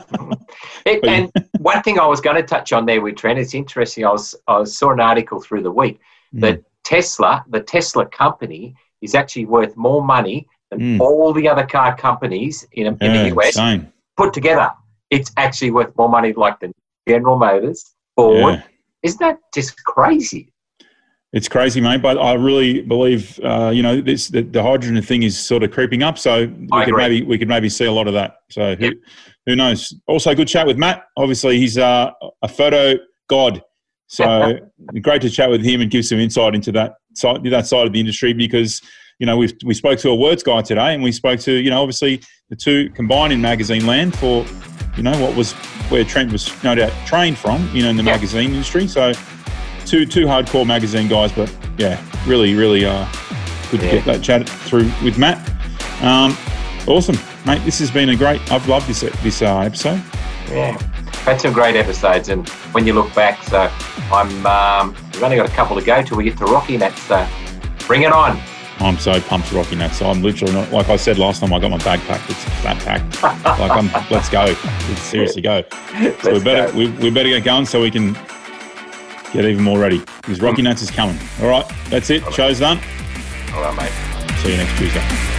[0.87, 4.05] It, and one thing I was going to touch on there with Trent, it's interesting.
[4.07, 6.01] I was I saw an article through the week
[6.35, 6.41] Mm.
[6.43, 11.01] that Tesla, the Tesla company, is actually worth more money than Mm.
[11.01, 13.93] all the other car companies in, in Yeah, the US insane.
[14.17, 14.71] put together.
[15.11, 16.73] It's actually worth more money, like the
[17.09, 18.55] General Motors, Ford.
[18.57, 18.63] Yeah.
[19.03, 20.53] Isn't that just crazy?
[21.33, 22.01] It's crazy, mate.
[22.01, 25.71] But I really believe, uh, you know, this the, the hydrogen thing is sort of
[25.71, 26.19] creeping up.
[26.19, 27.03] So we I could agree.
[27.03, 28.37] maybe we could maybe see a lot of that.
[28.51, 28.95] So who Yep.
[29.47, 29.95] who knows?
[30.07, 31.05] Also, good chat with Matt.
[31.19, 32.11] Obviously, he's uh,
[32.43, 32.95] a photo
[33.29, 33.63] god.
[34.07, 34.59] So
[35.03, 37.93] great to chat with him and give some insight into that side that side of
[37.93, 38.81] the industry because
[39.19, 41.69] you know we we spoke to a words guy today and we spoke to you
[41.69, 44.47] know obviously the two combined in magazine land for
[44.97, 45.53] you know what was
[45.91, 48.13] where Trent was no doubt trained from you know in the Yeah.
[48.13, 48.87] magazine industry.
[48.89, 49.13] So
[49.89, 53.09] two two hardcore magazine guys, but yeah, really really uh,
[53.71, 55.39] good to get that chat through with Matt.
[56.03, 56.37] Um,
[56.87, 57.17] awesome,
[57.47, 57.65] mate.
[57.65, 58.41] This has been a great.
[58.53, 60.03] I've loved this this uh, episode.
[60.49, 60.79] Yeah,
[61.25, 63.71] had some great episodes, and when you look back, so
[64.13, 66.95] I'm um, we've only got a couple to go till we get to Rocky Nat.
[66.97, 67.27] So
[67.87, 68.41] bring it on.
[68.81, 69.89] I'm so pumped, Rocky Nat.
[69.89, 71.53] So I'm literally not like I said last time.
[71.53, 72.31] I got my bag packed.
[72.31, 73.23] It's fat packed.
[73.59, 73.91] like I'm.
[74.11, 74.45] Let's go.
[74.45, 75.63] Let's seriously go.
[75.63, 76.79] So we Let's better go.
[76.79, 78.17] we, we better get going so we can
[79.33, 80.69] get even more ready because Rocky hmm.
[80.69, 81.19] Nats is coming.
[81.41, 82.23] All right, that's it.
[82.33, 82.79] Show's done.
[83.55, 84.39] All right, mate.
[84.39, 85.38] See you next Tuesday.